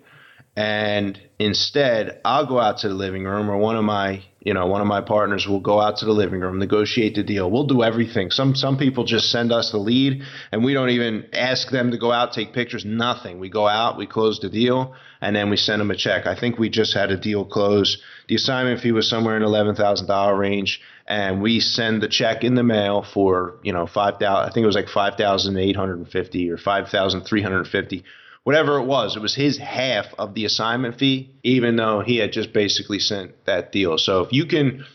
And 0.55 1.19
instead 1.39 2.21
I'll 2.23 2.45
go 2.45 2.59
out 2.59 2.79
to 2.79 2.89
the 2.89 2.93
living 2.93 3.23
room 3.23 3.49
or 3.49 3.57
one 3.57 3.77
of 3.77 3.83
my 3.83 4.23
you 4.41 4.55
know 4.55 4.65
one 4.65 4.81
of 4.81 4.87
my 4.87 5.01
partners 5.01 5.47
will 5.47 5.59
go 5.59 5.79
out 5.79 5.97
to 5.97 6.05
the 6.05 6.11
living 6.11 6.39
room 6.41 6.57
negotiate 6.57 7.15
the 7.15 7.23
deal. 7.23 7.49
We'll 7.49 7.67
do 7.67 7.83
everything. 7.83 8.31
Some 8.31 8.55
some 8.55 8.77
people 8.77 9.03
just 9.03 9.31
send 9.31 9.51
us 9.51 9.71
the 9.71 9.77
lead 9.77 10.23
and 10.51 10.63
we 10.63 10.73
don't 10.73 10.89
even 10.89 11.27
ask 11.31 11.69
them 11.69 11.91
to 11.91 11.97
go 11.97 12.11
out 12.11 12.33
take 12.33 12.51
pictures 12.53 12.83
nothing. 12.83 13.39
We 13.39 13.49
go 13.49 13.67
out 13.67 13.97
we 13.97 14.07
close 14.07 14.39
the 14.39 14.49
deal 14.49 14.95
and 15.21 15.35
then 15.35 15.49
we 15.51 15.57
send 15.57 15.79
them 15.79 15.91
a 15.91 15.95
check. 15.95 16.25
I 16.25 16.35
think 16.35 16.57
we 16.57 16.69
just 16.69 16.95
had 16.95 17.11
a 17.11 17.17
deal 17.17 17.45
close. 17.45 18.01
The 18.27 18.35
assignment 18.35 18.81
fee 18.81 18.91
was 18.91 19.07
somewhere 19.07 19.37
in 19.37 19.43
$11,000 19.43 20.37
range 20.37 20.81
and 21.07 21.41
we 21.41 21.59
send 21.59 22.01
the 22.01 22.07
check 22.07 22.43
in 22.43 22.55
the 22.55 22.63
mail 22.63 23.03
for 23.03 23.59
you 23.61 23.73
know 23.73 23.85
5000 23.85 24.25
I 24.25 24.51
think 24.51 24.63
it 24.63 24.67
was 24.67 24.75
like 24.75 24.89
5850 24.89 26.49
or 26.49 26.57
5350 26.57 28.03
whatever 28.43 28.77
it 28.77 28.85
was, 28.85 29.15
it 29.15 29.21
was 29.21 29.35
his 29.35 29.57
half 29.57 30.07
of 30.17 30.33
the 30.33 30.45
assignment 30.45 30.97
fee, 30.97 31.31
even 31.43 31.75
though 31.75 32.01
he 32.01 32.17
had 32.17 32.31
just 32.31 32.53
basically 32.53 32.99
sent 32.99 33.45
that 33.45 33.71
deal. 33.71 33.97
So 33.97 34.21
if 34.21 34.33
you 34.33 34.45
can, 34.45 34.85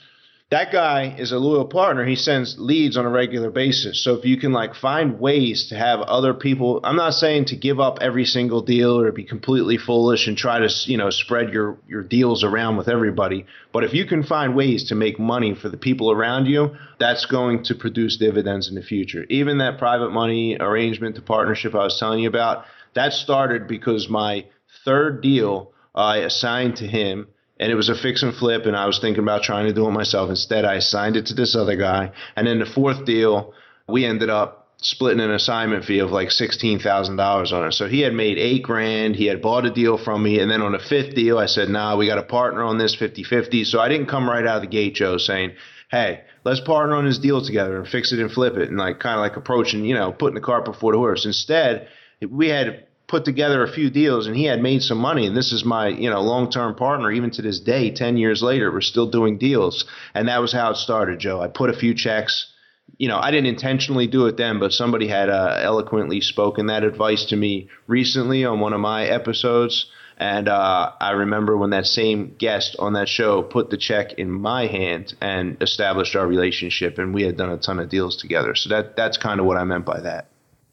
that 0.51 0.71
guy 0.71 1.15
is 1.19 1.33
a 1.33 1.39
loyal 1.39 1.65
partner. 1.65 2.05
He 2.05 2.15
sends 2.15 2.57
leads 2.59 2.97
on 2.97 3.05
a 3.05 3.11
regular 3.11 3.51
basis. 3.51 4.03
So 4.03 4.15
if 4.15 4.25
you 4.25 4.37
can 4.37 4.53
like 4.53 4.75
find 4.75 5.19
ways 5.19 5.69
to 5.71 5.77
have 5.77 6.01
other 6.01 6.35
people, 6.35 6.81
I'm 6.85 6.97
not 6.97 7.15
saying 7.15 7.47
to 7.47 7.57
give 7.57 7.81
up 7.81 7.99
every 8.01 8.25
single 8.25 8.63
deal 8.63 9.01
or 9.01 9.11
be 9.11 9.25
completely 9.25 9.77
foolish 9.77 10.29
and 10.29 10.37
try 10.37 10.61
to, 10.61 10.69
you 10.85 10.97
know, 10.97 11.11
spread 11.11 11.53
your, 11.53 11.79
your 11.89 12.03
deals 12.03 12.45
around 12.45 12.77
with 12.77 12.89
everybody. 12.89 13.47
But 13.73 13.83
if 13.85 13.93
you 13.93 14.07
can 14.07 14.23
find 14.23 14.55
ways 14.55 14.89
to 14.89 14.95
make 14.95 15.19
money 15.19 15.55
for 15.55 15.69
the 15.69 15.77
people 15.77 16.13
around 16.13 16.47
you, 16.47 16.77
that's 16.99 17.27
going 17.27 17.65
to 17.65 17.75
produce 17.75 18.17
dividends 18.17 18.69
in 18.69 18.77
the 18.77 18.83
future. 18.83 19.25
Even 19.29 19.59
that 19.59 19.79
private 19.79 20.11
money 20.11 20.57
arrangement 20.59 21.17
to 21.17 21.23
partnership 21.23 21.75
I 21.75 21.85
was 21.85 21.99
telling 21.99 22.21
you 22.21 22.29
about, 22.29 22.65
that 22.97 23.13
started 23.13 23.69
because 23.69 24.09
my 24.09 24.47
third 24.85 25.23
deal 25.23 25.73
I 25.95 26.19
assigned 26.19 26.77
to 26.77 26.87
him 26.87 27.29
and 27.59 27.73
it 27.73 27.75
was 27.75 27.89
a 27.89 27.95
fix 27.95 28.23
and 28.23 28.35
flip 28.35 28.67
and 28.67 28.77
I 28.77 28.87
was 28.87 28.99
thinking 28.99 29.23
about 29.23 29.43
trying 29.43 29.67
to 29.67 29.73
do 29.73 29.87
it 29.87 29.93
myself. 29.93 30.29
Instead, 30.29 30.65
I 30.65 30.75
assigned 30.75 31.17
it 31.17 31.27
to 31.27 31.35
this 31.35 31.57
other 31.57 31.77
guy. 31.77 32.13
And 32.35 32.47
then 32.47 32.59
the 32.59 32.67
fourth 32.67 33.07
deal, 33.07 33.55
we 33.89 34.05
ended 34.05 34.29
up 34.29 34.69
splitting 34.79 35.21
an 35.21 35.31
assignment 35.31 35.87
fee 35.87 36.01
of 36.01 36.11
like 36.11 36.29
$16,000 36.29 37.53
on 37.53 37.67
it. 37.67 37.73
So 37.73 37.89
he 37.89 38.01
had 38.01 38.13
made 38.13 38.37
8 38.37 38.63
grand, 38.63 39.17
he 39.17 39.27
had 39.27 39.41
bought 39.41 39.65
a 39.65 39.71
deal 39.71 39.97
from 39.97 40.23
me 40.23 40.39
and 40.39 40.51
then 40.51 40.61
on 40.61 40.73
the 40.73 40.79
fifth 40.79 41.15
deal 41.15 41.39
I 41.39 41.47
said, 41.47 41.71
"Nah, 41.71 41.97
we 41.97 42.07
got 42.07 42.19
a 42.19 42.23
partner 42.23 42.63
on 42.63 42.77
this 42.77 42.95
50/50." 42.95 43.65
So 43.65 43.81
I 43.81 43.89
didn't 43.89 44.07
come 44.07 44.29
right 44.29 44.47
out 44.47 44.57
of 44.57 44.63
the 44.63 44.69
gate, 44.69 44.95
Joe, 44.95 45.17
saying, 45.17 45.53
"Hey, 45.91 46.21
let's 46.45 46.61
partner 46.61 46.95
on 46.97 47.07
this 47.07 47.19
deal 47.19 47.41
together 47.41 47.79
and 47.79 47.89
fix 47.89 48.13
it 48.13 48.19
and 48.19 48.31
flip 48.31 48.57
it." 48.59 48.69
And 48.69 48.79
like 48.79 49.01
kind 49.01 49.15
of 49.15 49.21
like 49.21 49.37
approaching, 49.37 49.87
you 49.87 49.95
know, 49.95 50.13
putting 50.13 50.35
the 50.35 50.41
cart 50.43 50.67
before 50.67 50.93
the 50.93 50.99
horse. 50.99 51.25
Instead, 51.25 51.89
we 52.22 52.48
had 52.48 52.87
put 53.07 53.24
together 53.24 53.62
a 53.62 53.72
few 53.72 53.88
deals 53.90 54.26
and 54.26 54.37
he 54.37 54.44
had 54.44 54.61
made 54.61 54.83
some 54.83 54.98
money. 54.98 55.26
And 55.26 55.37
this 55.37 55.52
is 55.52 55.64
my 55.64 55.88
you 55.88 56.11
know 56.11 56.20
long-term 56.20 56.74
partner. 56.74 57.11
Even 57.11 57.31
to 57.33 57.42
this 57.42 57.61
day 57.61 57.90
10 57.90 58.16
years 58.16 58.42
later 58.42 58.72
we're 58.72 58.81
still 58.81 59.11
doing 59.11 59.38
deals. 59.38 59.85
And 60.14 60.29
that 60.29 60.40
was 60.40 60.52
how 60.52 60.70
it 60.70 60.76
started 60.76 61.18
joe. 61.18 61.40
I 61.40 61.48
put 61.48 61.70
a 61.70 61.76
few 61.76 61.94
checks. 61.94 62.52
You 62.98 63.09
know 63.09 63.18
i 63.18 63.31
didn't 63.33 63.46
intentionally 63.46 64.07
do 64.07 64.26
it 64.26 64.37
then 64.37 64.61
but 64.61 64.72
somebody 64.72 65.09
had 65.09 65.29
uh, 65.29 65.59
eloquently 65.61 66.20
spoken 66.20 66.66
that 66.66 66.85
advice 66.85 67.24
to 67.26 67.37
me 67.37 67.68
recently 67.88 68.44
on 68.44 68.61
one 68.61 68.72
of 68.72 68.81
my 68.81 69.07
episodes. 69.07 69.87
And 70.18 70.48
uh, 70.48 70.92
I 70.98 71.11
remember 71.11 71.59
when 71.59 71.70
that 71.70 71.85
same 71.85 72.37
guest 72.38 72.74
on 72.79 72.94
that 72.94 73.07
show 73.09 73.42
put 73.42 73.68
the 73.68 73.76
check 73.76 74.14
in 74.14 74.31
my 74.31 74.66
hand 74.66 75.14
and 75.20 75.59
established 75.61 76.16
our 76.16 76.26
relationship, 76.26 76.96
and 76.98 77.12
we 77.12 77.24
had 77.24 77.37
done 77.37 77.50
a 77.50 77.59
ton 77.59 77.79
of 77.79 77.90
deals 77.90 78.16
together. 78.16 78.55
So 78.55 78.70
that 78.70 78.96
that's 78.96 79.18
kind 79.18 79.40
of 79.40 79.46
what 79.46 79.59
I 79.59 79.64
meant 79.64 79.85
by 79.85 80.00
that. 80.00 80.29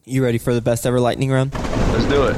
You 0.06 0.22
ready 0.22 0.38
for 0.38 0.54
the 0.54 0.62
best 0.62 0.86
ever 0.86 1.00
lightning 1.00 1.32
round? 1.32 1.54
Let's 1.54 2.04
do 2.08 2.26
it. 2.26 2.36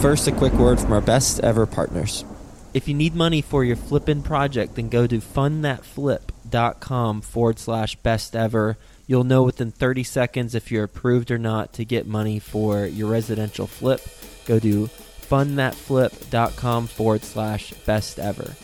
First, 0.00 0.26
a 0.26 0.32
quick 0.32 0.54
word 0.54 0.80
from 0.80 0.92
our 0.92 1.00
best 1.00 1.38
ever 1.40 1.64
partners. 1.64 2.24
If 2.72 2.88
you 2.88 2.94
need 2.94 3.14
money 3.14 3.40
for 3.40 3.62
your 3.62 3.76
flipping 3.76 4.22
project, 4.22 4.74
then 4.74 4.88
go 4.88 5.06
to 5.06 5.18
fundthatflip.com 5.18 7.20
forward 7.20 7.60
slash 7.60 7.94
best 7.96 8.34
ever. 8.34 8.76
You'll 9.06 9.22
know 9.22 9.44
within 9.44 9.70
30 9.70 10.02
seconds 10.02 10.56
if 10.56 10.72
you're 10.72 10.82
approved 10.82 11.30
or 11.30 11.38
not 11.38 11.72
to 11.74 11.84
get 11.84 12.08
money 12.08 12.40
for 12.40 12.84
your 12.84 13.10
residential 13.10 13.68
flip. 13.68 14.00
Go 14.44 14.58
to 14.58 14.90
fundthatflip.com 15.30 16.88
forward 16.88 17.22
slash 17.22 17.72
best 17.86 18.18
ever. 18.18 18.56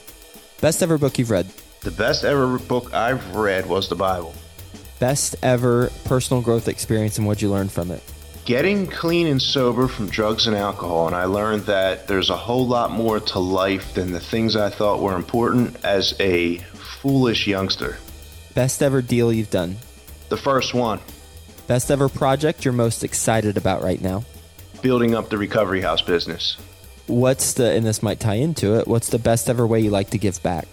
Best 0.60 0.82
ever 0.82 0.98
book 0.98 1.20
you've 1.20 1.30
read. 1.30 1.46
The 1.82 1.92
best 1.92 2.24
ever 2.24 2.58
book 2.58 2.92
I've 2.92 3.36
read 3.36 3.66
was 3.66 3.88
the 3.88 3.94
Bible. 3.94 4.34
Best 4.98 5.36
ever 5.40 5.92
personal 6.04 6.42
growth 6.42 6.66
experience 6.66 7.16
and 7.16 7.28
what 7.28 7.40
you 7.40 7.48
learned 7.48 7.70
from 7.70 7.92
it 7.92 8.02
getting 8.44 8.86
clean 8.86 9.26
and 9.26 9.40
sober 9.40 9.88
from 9.88 10.08
drugs 10.08 10.46
and 10.46 10.56
alcohol, 10.56 11.06
and 11.06 11.16
I 11.16 11.24
learned 11.24 11.62
that 11.64 12.08
there's 12.08 12.30
a 12.30 12.36
whole 12.36 12.66
lot 12.66 12.90
more 12.90 13.20
to 13.20 13.38
life 13.38 13.94
than 13.94 14.12
the 14.12 14.20
things 14.20 14.56
I 14.56 14.70
thought 14.70 15.00
were 15.00 15.16
important 15.16 15.84
as 15.84 16.14
a 16.20 16.58
foolish 17.00 17.46
youngster. 17.46 17.98
Best 18.54 18.82
ever 18.82 19.02
deal 19.02 19.32
you've 19.32 19.50
done? 19.50 19.76
The 20.28 20.36
first 20.36 20.74
one. 20.74 21.00
Best 21.66 21.90
ever 21.90 22.08
project 22.08 22.64
you're 22.64 22.72
most 22.72 23.04
excited 23.04 23.56
about 23.56 23.82
right 23.82 24.00
now? 24.00 24.24
Building 24.82 25.14
up 25.14 25.28
the 25.28 25.38
recovery 25.38 25.82
house 25.82 26.02
business. 26.02 26.56
What's 27.06 27.54
the, 27.54 27.70
and 27.72 27.86
this 27.86 28.02
might 28.02 28.20
tie 28.20 28.34
into 28.34 28.78
it, 28.78 28.86
what's 28.86 29.10
the 29.10 29.18
best 29.18 29.48
ever 29.50 29.66
way 29.66 29.80
you 29.80 29.90
like 29.90 30.10
to 30.10 30.18
give 30.18 30.42
back? 30.42 30.66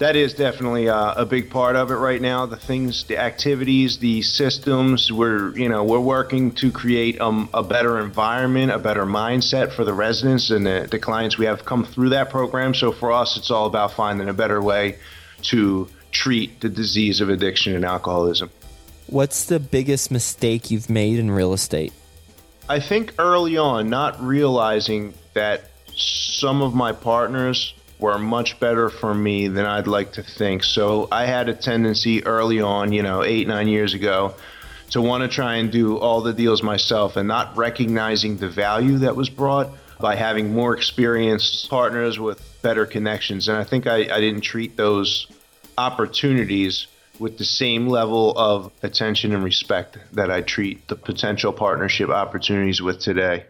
That 0.00 0.16
is 0.16 0.32
definitely 0.32 0.88
uh, 0.88 1.12
a 1.14 1.26
big 1.26 1.50
part 1.50 1.76
of 1.76 1.90
it 1.90 1.94
right 1.94 2.22
now. 2.22 2.46
The 2.46 2.56
things, 2.56 3.04
the 3.04 3.18
activities, 3.18 3.98
the 3.98 4.22
systems. 4.22 5.12
We're 5.12 5.56
you 5.56 5.68
know 5.68 5.84
we're 5.84 6.00
working 6.00 6.52
to 6.52 6.72
create 6.72 7.20
um, 7.20 7.50
a 7.52 7.62
better 7.62 8.00
environment, 8.00 8.72
a 8.72 8.78
better 8.78 9.04
mindset 9.04 9.72
for 9.72 9.84
the 9.84 9.92
residents 9.92 10.50
and 10.50 10.66
the, 10.66 10.88
the 10.90 10.98
clients 10.98 11.36
we 11.36 11.44
have 11.44 11.66
come 11.66 11.84
through 11.84 12.08
that 12.10 12.30
program. 12.30 12.74
So 12.74 12.92
for 12.92 13.12
us, 13.12 13.36
it's 13.36 13.50
all 13.50 13.66
about 13.66 13.92
finding 13.92 14.28
a 14.28 14.32
better 14.32 14.60
way 14.60 14.96
to 15.42 15.86
treat 16.12 16.60
the 16.60 16.70
disease 16.70 17.20
of 17.20 17.28
addiction 17.28 17.76
and 17.76 17.84
alcoholism. 17.84 18.50
What's 19.06 19.44
the 19.44 19.60
biggest 19.60 20.10
mistake 20.10 20.70
you've 20.70 20.88
made 20.88 21.18
in 21.18 21.30
real 21.30 21.52
estate? 21.52 21.92
I 22.70 22.80
think 22.80 23.12
early 23.18 23.58
on, 23.58 23.90
not 23.90 24.22
realizing 24.22 25.12
that 25.34 25.64
some 25.94 26.62
of 26.62 26.74
my 26.74 26.92
partners 26.92 27.74
were 28.00 28.18
much 28.18 28.58
better 28.58 28.90
for 28.90 29.14
me 29.14 29.48
than 29.48 29.66
I'd 29.66 29.86
like 29.86 30.12
to 30.12 30.22
think. 30.22 30.64
So 30.64 31.08
I 31.12 31.26
had 31.26 31.48
a 31.48 31.54
tendency 31.54 32.24
early 32.24 32.60
on, 32.60 32.92
you 32.92 33.02
know, 33.02 33.22
eight, 33.22 33.46
nine 33.46 33.68
years 33.68 33.94
ago, 33.94 34.34
to 34.90 35.00
want 35.00 35.22
to 35.22 35.28
try 35.28 35.56
and 35.56 35.70
do 35.70 35.98
all 35.98 36.20
the 36.20 36.32
deals 36.32 36.62
myself 36.62 37.16
and 37.16 37.28
not 37.28 37.56
recognizing 37.56 38.38
the 38.38 38.48
value 38.48 38.98
that 38.98 39.16
was 39.16 39.28
brought 39.28 39.70
by 40.00 40.16
having 40.16 40.52
more 40.52 40.74
experienced 40.74 41.68
partners 41.68 42.18
with 42.18 42.42
better 42.62 42.86
connections. 42.86 43.48
And 43.48 43.56
I 43.56 43.64
think 43.64 43.86
I, 43.86 43.96
I 43.96 44.20
didn't 44.20 44.40
treat 44.40 44.76
those 44.76 45.26
opportunities 45.76 46.86
with 47.18 47.36
the 47.36 47.44
same 47.44 47.86
level 47.86 48.36
of 48.36 48.72
attention 48.82 49.34
and 49.34 49.44
respect 49.44 49.98
that 50.12 50.30
I 50.30 50.40
treat 50.40 50.88
the 50.88 50.96
potential 50.96 51.52
partnership 51.52 52.08
opportunities 52.08 52.80
with 52.80 52.98
today. 53.00 53.44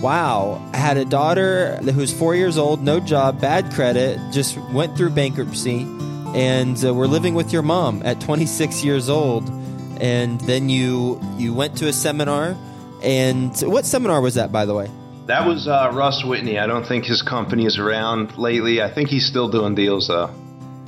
wow, 0.01 0.61
I 0.73 0.79
had 0.79 0.97
a 0.97 1.05
daughter 1.05 1.77
who's 1.77 2.13
four 2.13 2.35
years 2.35 2.57
old, 2.57 2.83
no 2.83 3.01
job, 3.01 3.41
bad 3.41 3.73
credit, 3.73 4.19
just 4.33 4.57
went 4.73 4.97
through 4.97 5.11
bankruptcy, 5.11 5.83
and 6.35 6.83
uh, 6.85 6.95
we're 6.95 7.07
living 7.07 7.35
with 7.35 7.53
your 7.53 7.63
mom 7.63 8.03
at 8.05 8.21
26 8.21 8.85
years 8.85 9.09
old. 9.09 9.49
And 10.01 10.41
then 10.43 10.71
you 10.71 11.21
you 11.37 11.53
went 11.53 11.77
to 11.79 11.89
a 11.89 11.93
seminar, 11.93 12.57
and 13.03 13.55
what 13.61 13.85
seminar 13.85 14.23
was 14.23 14.35
that, 14.37 14.51
by 14.51 14.65
the 14.65 14.75
way? 14.75 14.91
That 15.27 15.47
was 15.47 15.69
uh, 15.69 15.91
Russ 15.93 16.25
Whitney. 16.25 16.59
I 16.59 16.67
don't 16.67 16.87
think 16.87 17.05
his 17.05 17.21
company 17.21 17.67
is 17.67 17.79
around 17.79 18.39
lately. 18.39 18.83
I 18.83 18.91
think 18.91 19.11
he's 19.11 19.27
still 19.27 19.49
doing 19.49 19.75
deals 19.75 20.09
though. 20.09 20.31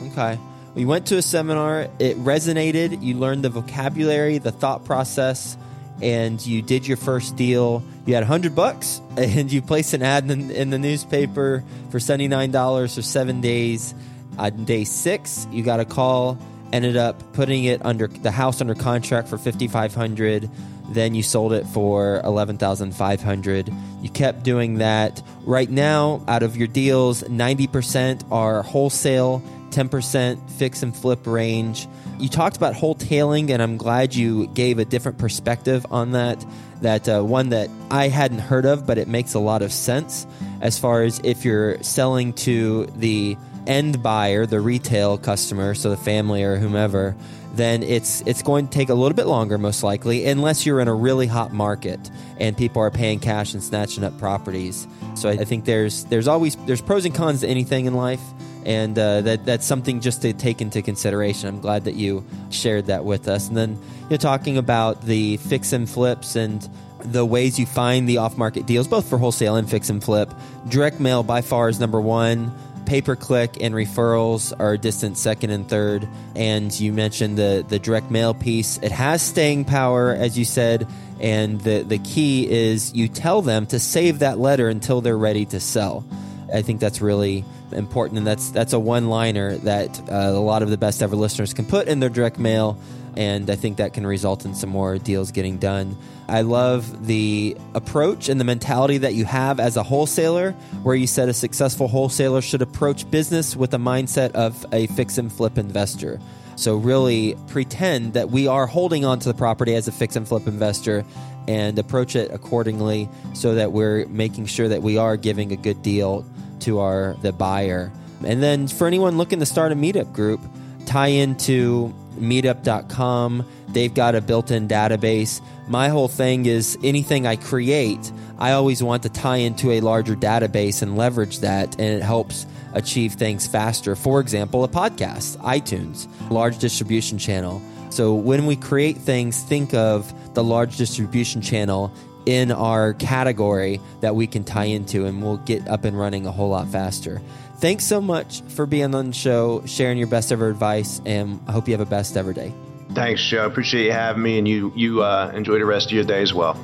Okay. 0.01 0.39
We 0.75 0.87
went 0.87 1.07
to 1.09 1.19
a 1.19 1.23
seminar. 1.23 1.89
It 1.99 2.17
resonated. 2.19 3.03
You 3.03 3.19
learned 3.19 3.45
the 3.45 3.51
vocabulary, 3.51 4.39
the 4.39 4.51
thought 4.51 4.87
process, 4.87 5.59
and 6.03 6.45
you 6.45 6.61
did 6.63 6.87
your 6.87 6.97
first 6.97 7.37
deal. 7.37 7.83
You 8.07 8.15
had 8.15 8.25
a 8.25 8.27
hundred 8.27 8.55
bucks, 8.55 9.01
and 9.17 9.51
you 9.51 9.63
placed 9.63 9.95
an 9.95 10.03
ad 10.03 10.31
in, 10.31 10.51
in 10.51 10.71
the 10.71 10.79
newspaper 10.79 11.65
for 11.91 12.01
seventy 12.01 12.29
nine 12.29 12.51
dollars 12.51 12.95
for 12.95 13.03
seven 13.03 13.41
days. 13.41 13.95
On 14.39 14.65
day 14.65 14.85
six, 14.85 15.47
you 15.51 15.63
got 15.63 15.81
a 15.81 15.85
call. 15.85 16.39
Ended 16.73 16.97
up 16.97 17.35
putting 17.35 17.65
it 17.65 17.85
under 17.85 18.07
the 18.07 18.31
house 18.31 18.61
under 18.61 18.75
contract 18.75 19.29
for 19.29 19.39
fifty 19.39 19.69
five 19.69 19.95
hundred. 19.95 20.51
Then 20.89 21.15
you 21.15 21.23
sold 21.23 21.53
it 21.53 21.67
for 21.67 22.21
eleven 22.25 22.59
thousand 22.59 22.93
five 22.95 23.23
hundred. 23.23 23.73
You 24.01 24.09
kept 24.09 24.43
doing 24.43 24.79
that. 24.79 25.23
Right 25.45 25.71
now, 25.71 26.25
out 26.29 26.43
of 26.43 26.57
your 26.57 26.69
deals, 26.69 27.29
ninety 27.29 27.67
percent 27.67 28.25
are 28.31 28.63
wholesale 28.63 29.43
10% 29.73 30.51
fix 30.53 30.83
and 30.83 30.97
flip 30.97 31.27
range. 31.27 31.89
You 32.19 32.29
talked 32.29 32.57
about 32.57 32.75
wholetailing, 32.75 33.51
and 33.51 33.63
I'm 33.63 33.77
glad 33.77 34.15
you 34.15 34.47
gave 34.49 34.79
a 34.79 34.85
different 34.85 35.19
perspective 35.19 35.85
on 35.91 36.13
that. 36.13 36.45
That 36.83 37.09
uh, 37.09 37.23
one 37.23 37.51
that 37.51 37.71
I 37.93 38.09
hadn't 38.09 38.41
heard 38.41 38.67
of, 38.67 38.87
but 38.87 38.99
it 38.99 39.07
makes 39.07 39.35
a 39.35 39.39
lot 39.39 39.63
of 39.63 39.73
sense 39.73 40.27
as 40.61 40.81
far 40.81 41.05
as 41.05 41.21
if 41.23 41.45
you're 41.45 41.81
selling 41.81 42.33
to 42.33 42.87
the 42.97 43.37
end 43.69 44.03
buyer, 44.03 44.47
the 44.47 44.61
retail 44.61 45.17
customer, 45.17 45.75
so 45.75 45.91
the 45.91 45.97
family 45.97 46.43
or 46.43 46.57
whomever, 46.57 47.15
then 47.55 47.83
it's 47.83 48.23
it's 48.27 48.43
going 48.43 48.69
to 48.69 48.73
take 48.73 48.89
a 48.89 48.95
little 48.95 49.17
bit 49.17 49.27
longer, 49.27 49.59
most 49.59 49.83
likely, 49.83 50.27
unless 50.27 50.65
you're 50.65 50.81
in 50.81 50.89
a 50.89 50.95
really 50.95 51.27
hot 51.27 51.53
market 51.53 52.11
and 52.39 52.57
people 52.57 52.81
are 52.83 52.91
paying 52.91 53.21
cash 53.21 53.53
and 53.55 53.63
snatching 53.63 54.05
up 54.05 54.19
properties. 54.19 54.87
So 55.15 55.29
I 55.29 55.45
think 55.45 55.65
there's 55.65 56.05
there's 56.05 56.29
always 56.29 56.57
there's 56.67 56.81
pros 56.81 57.05
and 57.05 57.15
cons 57.15 57.41
to 57.41 57.49
anything 57.49 57.87
in 57.87 57.95
life 57.95 58.23
and 58.65 58.99
uh, 58.99 59.21
that 59.23 59.45
that's 59.45 59.67
something 59.67 60.01
just 60.01 60.23
to 60.23 60.33
take 60.33 60.61
into 60.61 60.83
consideration. 60.83 61.49
I'm 61.49 61.61
glad 61.61 61.85
that 61.85 61.95
you 61.95 62.25
shared 62.51 62.87
that 62.87 63.05
with 63.05 63.29
us. 63.29 63.49
And 63.49 63.57
then 63.57 63.79
you're 64.09 64.19
talking 64.19 64.57
about 64.57 65.03
the 65.03 65.37
fix 65.39 65.73
and 65.73 65.89
flips 65.89 66.37
and 66.37 66.67
the 67.01 67.27
ways 67.27 67.59
you 67.59 67.67
find 67.67 68.09
the 68.09 68.19
off-market 68.19 68.67
deals, 68.67 68.87
both 68.87 69.09
for 69.09 69.19
wholesale 69.19 69.57
and 69.57 69.69
fix 69.69 69.91
and 69.91 70.03
flip. 70.03 70.33
Direct 70.69 71.01
mail 71.01 71.23
by 71.23 71.43
far 71.43 71.69
is 71.69 71.81
number 71.81 72.01
one. 72.01 72.55
Pay 72.93 73.01
per 73.01 73.17
click 73.17 73.57
and 73.59 73.75
referrals 73.75 74.53
are 74.61 74.75
a 74.75 74.79
distant 74.79 75.17
second 75.17 75.49
and 75.49 75.67
third. 75.67 76.07
And 76.37 76.79
you 76.79 76.93
mentioned 76.93 77.39
the 77.39 77.65
the 77.67 77.79
direct 77.79 78.11
mail 78.11 78.35
piece. 78.35 78.79
It 78.83 78.93
has 78.93 79.23
staying 79.23 79.65
power, 79.65 80.13
as 80.13 80.39
you 80.39 80.45
said. 80.45 80.87
And 81.19 81.59
the, 81.63 81.85
the 81.85 81.97
key 82.01 82.47
is 82.47 82.93
you 82.93 83.09
tell 83.09 83.41
them 83.41 83.65
to 83.69 83.81
save 83.81 84.19
that 84.19 84.39
letter 84.39 84.69
until 84.69 85.01
they're 85.01 85.17
ready 85.17 85.47
to 85.47 85.59
sell. 85.59 86.05
I 86.53 86.61
think 86.61 86.81
that's 86.81 87.01
really 87.01 87.47
important, 87.71 88.19
and 88.19 88.27
that's 88.27 88.51
that's 88.51 88.75
a 88.75 88.79
one 88.79 89.09
liner 89.09 89.57
that 89.57 89.99
uh, 90.11 90.33
a 90.35 90.45
lot 90.45 90.63
of 90.63 90.69
the 90.69 90.77
best 90.77 91.01
ever 91.01 91.17
listeners 91.17 91.55
can 91.55 91.65
put 91.65 91.89
in 91.89 91.99
their 91.99 92.11
direct 92.11 92.39
mail, 92.39 92.79
and 93.17 93.51
I 93.51 93.57
think 93.57 93.77
that 93.77 93.95
can 93.95 94.07
result 94.07 94.45
in 94.45 94.55
some 94.55 94.71
more 94.71 94.99
deals 94.99 95.31
getting 95.31 95.59
done. 95.59 95.97
I 96.29 96.43
love 96.43 97.07
the 97.07 97.57
approach 97.75 98.29
and 98.29 98.41
the 98.41 98.45
mentality 98.45 98.99
that 98.99 99.15
you 99.15 99.25
have 99.25 99.61
as 99.61 99.77
a 99.77 99.83
wholesaler, 99.83 100.53
where 100.83 100.95
you 100.95 101.07
said 101.07 101.29
a 101.29 101.35
successful 101.35 101.89
wholesaler 101.89 102.41
should 102.41 102.63
approach 102.63 103.11
business 103.11 103.55
with 103.57 103.75
a 103.75 103.79
mindset 103.79 104.33
of 104.33 104.65
a 104.73 104.87
fix 104.89 105.19
and 105.19 105.33
flip 105.33 105.59
investor. 105.59 106.21
So, 106.57 106.77
really 106.77 107.37
pretend 107.49 108.13
that 108.13 108.31
we 108.31 108.47
are 108.47 108.67
holding 108.67 109.05
on 109.05 109.19
to 109.21 109.29
the 109.29 109.35
property 109.35 109.75
as 109.75 109.89
a 109.89 109.93
fix 109.93 110.17
and 110.17 110.29
flip 110.29 110.47
investor 110.47 111.05
and 111.49 111.79
approach 111.79 112.15
it 112.15 112.31
accordingly 112.31 113.09
so 113.35 113.55
that 113.55 113.73
we're 113.73 114.07
making 114.07 114.47
sure 114.47 114.69
that 114.69 114.83
we 114.83 114.97
are 114.97 115.17
giving 115.17 115.53
a 115.53 115.57
good 115.57 115.83
deal 115.83 116.25
to 116.61 116.79
our 116.79 117.17
the 117.23 117.33
buyer. 117.33 117.93
And 118.25 118.43
then 118.43 118.69
for 118.69 118.87
anyone 118.87 119.19
looking 119.19 119.41
to 119.41 119.47
start 119.47 119.73
a 119.73 119.75
meetup 119.75 120.13
group, 120.13 120.41
tie 120.87 121.09
into 121.09 121.95
meetup.com. 122.19 123.47
They've 123.69 123.93
got 123.93 124.15
a 124.15 124.21
built-in 124.21 124.69
database. 124.69 125.41
My 125.69 125.89
whole 125.89 126.09
thing 126.09 126.47
is 126.47 126.79
anything 126.83 127.27
I 127.27 127.37
create, 127.37 128.13
I 128.39 128.53
always 128.53 128.83
want 128.83 129.05
to 129.05 129.09
tie 129.09 129.37
into 129.37 129.71
a 129.71 129.81
larger 129.81 130.17
database 130.17 130.83
and 130.83 130.97
leverage 130.97 131.39
that 131.41 131.75
and 131.81 131.95
it 131.95 132.03
helps 132.03 132.47
achieve 132.75 133.15
things 133.15 133.47
faster. 133.47 133.95
For 133.95 134.21
example, 134.21 134.65
a 134.65 134.69
podcast, 134.69 135.37
iTunes, 135.39 136.09
large 136.31 136.59
distribution 136.59 137.19
channel. 137.19 137.63
So 137.91 138.15
when 138.15 138.47
we 138.47 138.57
create 138.57 138.97
things, 138.97 139.43
think 139.43 139.75
of 139.75 140.13
the 140.35 140.43
large 140.43 140.77
distribution 140.77 141.43
channel 141.43 141.93
in 142.27 142.51
our 142.51 142.95
category 142.95 143.81
that 144.01 144.15
we 144.15 144.27
can 144.27 144.45
tie 144.45 144.65
into, 144.65 145.07
and 145.07 145.23
we'll 145.23 145.39
get 145.39 145.67
up 145.69 145.85
and 145.85 145.99
running 145.99 146.27
a 146.27 146.33
whole 146.33 146.51
lot 146.51 146.69
faster. 146.69 147.21
Thanks 147.63 147.85
so 147.85 148.01
much 148.01 148.43
for 148.49 148.67
being 148.67 148.93
on 148.93 149.07
the 149.07 149.13
show, 149.13 149.65
sharing 149.67 149.97
your 149.97 150.09
best 150.09 150.33
ever 150.33 150.49
advice, 150.49 151.01
and 151.07 151.39
I 151.47 151.53
hope 151.53 151.69
you 151.69 151.75
have 151.75 151.81
a 151.81 151.89
best 151.89 152.17
ever 152.17 152.33
day. 152.33 152.53
Thanks, 152.93 153.25
Joe. 153.25 153.47
Appreciate 153.47 153.85
you 153.85 153.93
having 153.93 154.21
me, 154.21 154.37
and 154.37 154.49
you 154.49 154.73
you 154.75 155.05
uh, 155.05 155.31
enjoy 155.33 155.61
the 155.61 155.65
rest 155.65 155.87
of 155.87 155.93
your 155.93 156.03
day 156.03 156.23
as 156.23 156.35
well. 156.35 156.55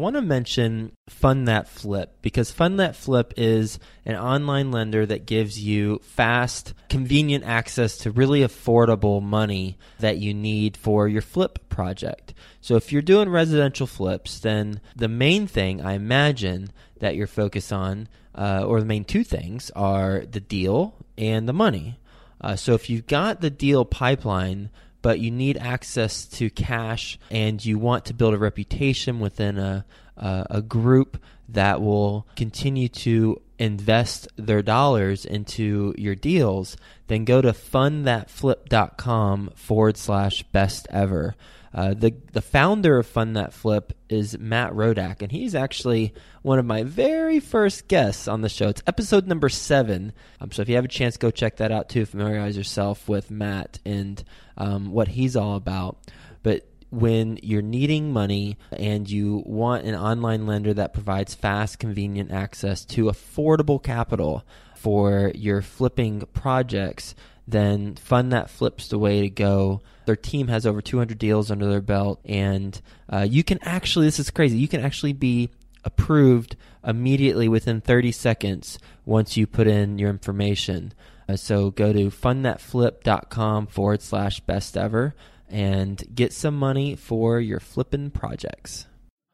Want 0.00 0.16
to 0.16 0.22
mention 0.22 0.92
Fund 1.08 1.46
That 1.46 1.68
Flip 1.68 2.16
because 2.22 2.50
Fund 2.50 2.80
That 2.80 2.96
Flip 2.96 3.32
is 3.36 3.78
an 4.04 4.16
online 4.16 4.70
lender 4.70 5.06
that 5.06 5.26
gives 5.26 5.60
you 5.60 6.00
fast, 6.02 6.74
convenient 6.88 7.44
access 7.44 7.98
to 7.98 8.10
really 8.10 8.40
affordable 8.40 9.22
money 9.22 9.78
that 9.98 10.18
you 10.18 10.34
need 10.34 10.76
for 10.76 11.06
your 11.06 11.22
flip 11.22 11.68
project. 11.68 12.34
So 12.60 12.76
if 12.76 12.92
you're 12.92 13.02
doing 13.02 13.28
residential 13.28 13.86
flips, 13.86 14.40
then 14.40 14.80
the 14.96 15.08
main 15.08 15.46
thing 15.46 15.80
I 15.80 15.92
imagine 15.92 16.70
that 16.98 17.16
you're 17.16 17.26
focused 17.26 17.72
on, 17.72 18.08
uh, 18.34 18.64
or 18.66 18.80
the 18.80 18.86
main 18.86 19.04
two 19.04 19.24
things, 19.24 19.70
are 19.76 20.24
the 20.30 20.40
deal 20.40 20.94
and 21.16 21.48
the 21.48 21.52
money. 21.52 21.98
Uh, 22.40 22.56
so 22.56 22.74
if 22.74 22.88
you've 22.88 23.06
got 23.06 23.40
the 23.40 23.50
deal 23.50 23.84
pipeline, 23.84 24.70
but 25.02 25.20
you 25.20 25.30
need 25.30 25.56
access 25.56 26.26
to 26.26 26.50
cash 26.50 27.18
and 27.30 27.64
you 27.64 27.78
want 27.78 28.04
to 28.06 28.14
build 28.14 28.34
a 28.34 28.38
reputation 28.38 29.20
within 29.20 29.58
a, 29.58 29.84
a, 30.16 30.46
a 30.50 30.62
group 30.62 31.22
that 31.48 31.80
will 31.80 32.26
continue 32.36 32.88
to 32.88 33.40
invest 33.58 34.28
their 34.36 34.62
dollars 34.62 35.24
into 35.24 35.94
your 35.98 36.14
deals, 36.14 36.76
then 37.08 37.24
go 37.24 37.42
to 37.42 37.52
fundthatflip.com 37.52 39.50
forward 39.54 39.96
slash 39.96 40.42
best 40.44 40.86
ever. 40.90 41.34
Uh, 41.72 41.94
the 41.94 42.12
the 42.32 42.42
founder 42.42 42.98
of 42.98 43.06
Fund 43.06 43.36
That 43.36 43.52
Flip 43.52 43.92
is 44.08 44.36
Matt 44.36 44.72
Rodak, 44.72 45.22
and 45.22 45.30
he's 45.30 45.54
actually 45.54 46.12
one 46.42 46.58
of 46.58 46.66
my 46.66 46.82
very 46.82 47.38
first 47.38 47.86
guests 47.86 48.26
on 48.26 48.40
the 48.40 48.48
show. 48.48 48.68
It's 48.68 48.82
episode 48.88 49.28
number 49.28 49.48
seven. 49.48 50.12
Um, 50.40 50.50
so 50.50 50.62
if 50.62 50.68
you 50.68 50.74
have 50.74 50.84
a 50.84 50.88
chance, 50.88 51.16
go 51.16 51.30
check 51.30 51.58
that 51.58 51.70
out 51.70 51.88
too. 51.88 52.06
Familiarize 52.06 52.56
yourself 52.56 53.08
with 53.08 53.30
Matt 53.30 53.78
and 53.84 54.24
um, 54.60 54.92
what 54.92 55.08
he's 55.08 55.34
all 55.34 55.56
about. 55.56 55.96
But 56.42 56.68
when 56.90 57.38
you're 57.42 57.62
needing 57.62 58.12
money 58.12 58.58
and 58.70 59.08
you 59.08 59.42
want 59.46 59.86
an 59.86 59.94
online 59.94 60.46
lender 60.46 60.74
that 60.74 60.92
provides 60.92 61.34
fast, 61.34 61.78
convenient 61.78 62.30
access 62.30 62.84
to 62.84 63.04
affordable 63.04 63.82
capital 63.82 64.44
for 64.76 65.32
your 65.34 65.62
flipping 65.62 66.20
projects, 66.34 67.14
then 67.48 67.94
Fund 67.96 68.32
That 68.32 68.50
Flip's 68.50 68.88
the 68.88 68.98
way 68.98 69.22
to 69.22 69.30
go. 69.30 69.80
Their 70.04 70.16
team 70.16 70.48
has 70.48 70.66
over 70.66 70.82
200 70.82 71.18
deals 71.18 71.50
under 71.50 71.68
their 71.68 71.80
belt, 71.80 72.20
and 72.24 72.80
uh, 73.08 73.26
you 73.28 73.42
can 73.42 73.58
actually, 73.62 74.06
this 74.06 74.18
is 74.18 74.30
crazy, 74.30 74.58
you 74.58 74.68
can 74.68 74.80
actually 74.80 75.12
be 75.12 75.50
approved 75.84 76.56
immediately 76.84 77.48
within 77.48 77.80
30 77.80 78.12
seconds 78.12 78.78
once 79.06 79.36
you 79.36 79.46
put 79.46 79.66
in 79.66 79.98
your 79.98 80.10
information. 80.10 80.92
Uh, 81.30 81.36
so 81.36 81.70
go 81.70 81.92
to 81.92 82.10
fundthatflip.com 82.10 83.66
forward 83.68 84.02
slash 84.02 84.40
best 84.40 84.76
ever 84.76 85.14
and 85.48 86.02
get 86.12 86.32
some 86.32 86.56
money 86.56 86.96
for 86.96 87.38
your 87.38 87.60
flipping 87.60 88.10
projects. 88.10 88.86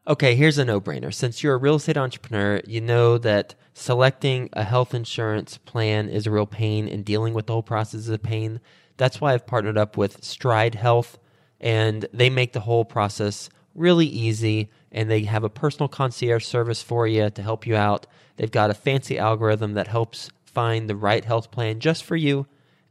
Okay, 0.07 0.34
here's 0.34 0.59
a 0.59 0.64
no 0.64 0.80
brainer. 0.80 1.12
Since 1.12 1.42
you're 1.42 1.55
a 1.55 1.59
real 1.59 1.76
estate 1.76 1.97
entrepreneur, 1.97 2.61
you 2.66 2.80
know 2.80 3.16
that 3.18 3.55
selecting 3.72 4.51
a 4.53 4.62
health 4.62 4.94
insurance 4.94 5.57
plan 5.59 6.09
is 6.09 6.26
a 6.26 6.30
real 6.30 6.47
pain 6.47 6.86
and 6.86 7.05
dealing 7.05 7.32
with 7.32 7.47
the 7.47 7.55
whole 7.55 7.62
process 7.62 8.01
is 8.01 8.11
a 8.11 8.18
pain. 8.18 8.61
That's 8.99 9.20
why 9.20 9.32
I've 9.32 9.47
partnered 9.47 9.78
up 9.78 9.97
with 9.97 10.22
Stride 10.22 10.74
Health, 10.74 11.18
and 11.61 12.07
they 12.12 12.30
make 12.30 12.53
the 12.53 12.61
whole 12.61 12.84
process 12.84 13.49
really 13.74 14.07
easy. 14.07 14.70
And 14.92 15.11
they 15.11 15.24
have 15.24 15.44
a 15.44 15.51
personal 15.51 15.88
concierge 15.88 16.44
service 16.44 16.82
for 16.82 17.07
you 17.07 17.28
to 17.30 17.42
help 17.42 17.66
you 17.66 17.74
out. 17.74 18.07
They've 18.36 18.51
got 18.51 18.70
a 18.70 18.74
fancy 18.74 19.18
algorithm 19.18 19.74
that 19.74 19.88
helps 19.88 20.30
find 20.57 20.88
the 20.88 20.96
right 20.96 21.22
health 21.22 21.50
plan 21.50 21.80
just 21.80 22.02
for 22.02 22.16
you. 22.16 22.46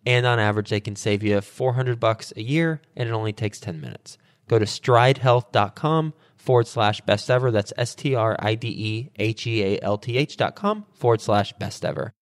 And 0.06 0.28
on 0.28 0.38
average, 0.38 0.70
they 0.70 0.80
can 0.80 0.96
save 0.96 1.24
you 1.24 1.42
400 1.42 2.00
bucks 2.00 2.32
a 2.38 2.44
year, 2.44 2.80
and 2.96 3.10
it 3.10 3.12
only 3.12 3.34
takes 3.34 3.60
10 3.60 3.82
minutes. 3.82 4.20
Go 4.48 4.60
to 4.60 4.66
stridehealth.com 4.66 6.14
forward 6.38 6.68
slash 6.68 7.02
best 7.02 7.32
ever. 7.32 7.50
That's 7.50 7.74
S 7.76 7.96
T 7.96 8.14
R 8.14 8.36
I 8.38 8.54
D 8.54 8.68
E 8.68 9.12
H 9.18 9.48
E 9.48 9.64
A 9.64 9.80
L 9.82 9.98
T 9.98 10.16
H 10.16 10.38
dot 10.38 10.56
com 10.56 10.86
forward 10.94 11.22
slash 11.22 11.54
best 11.54 11.84
ever. 11.84 12.14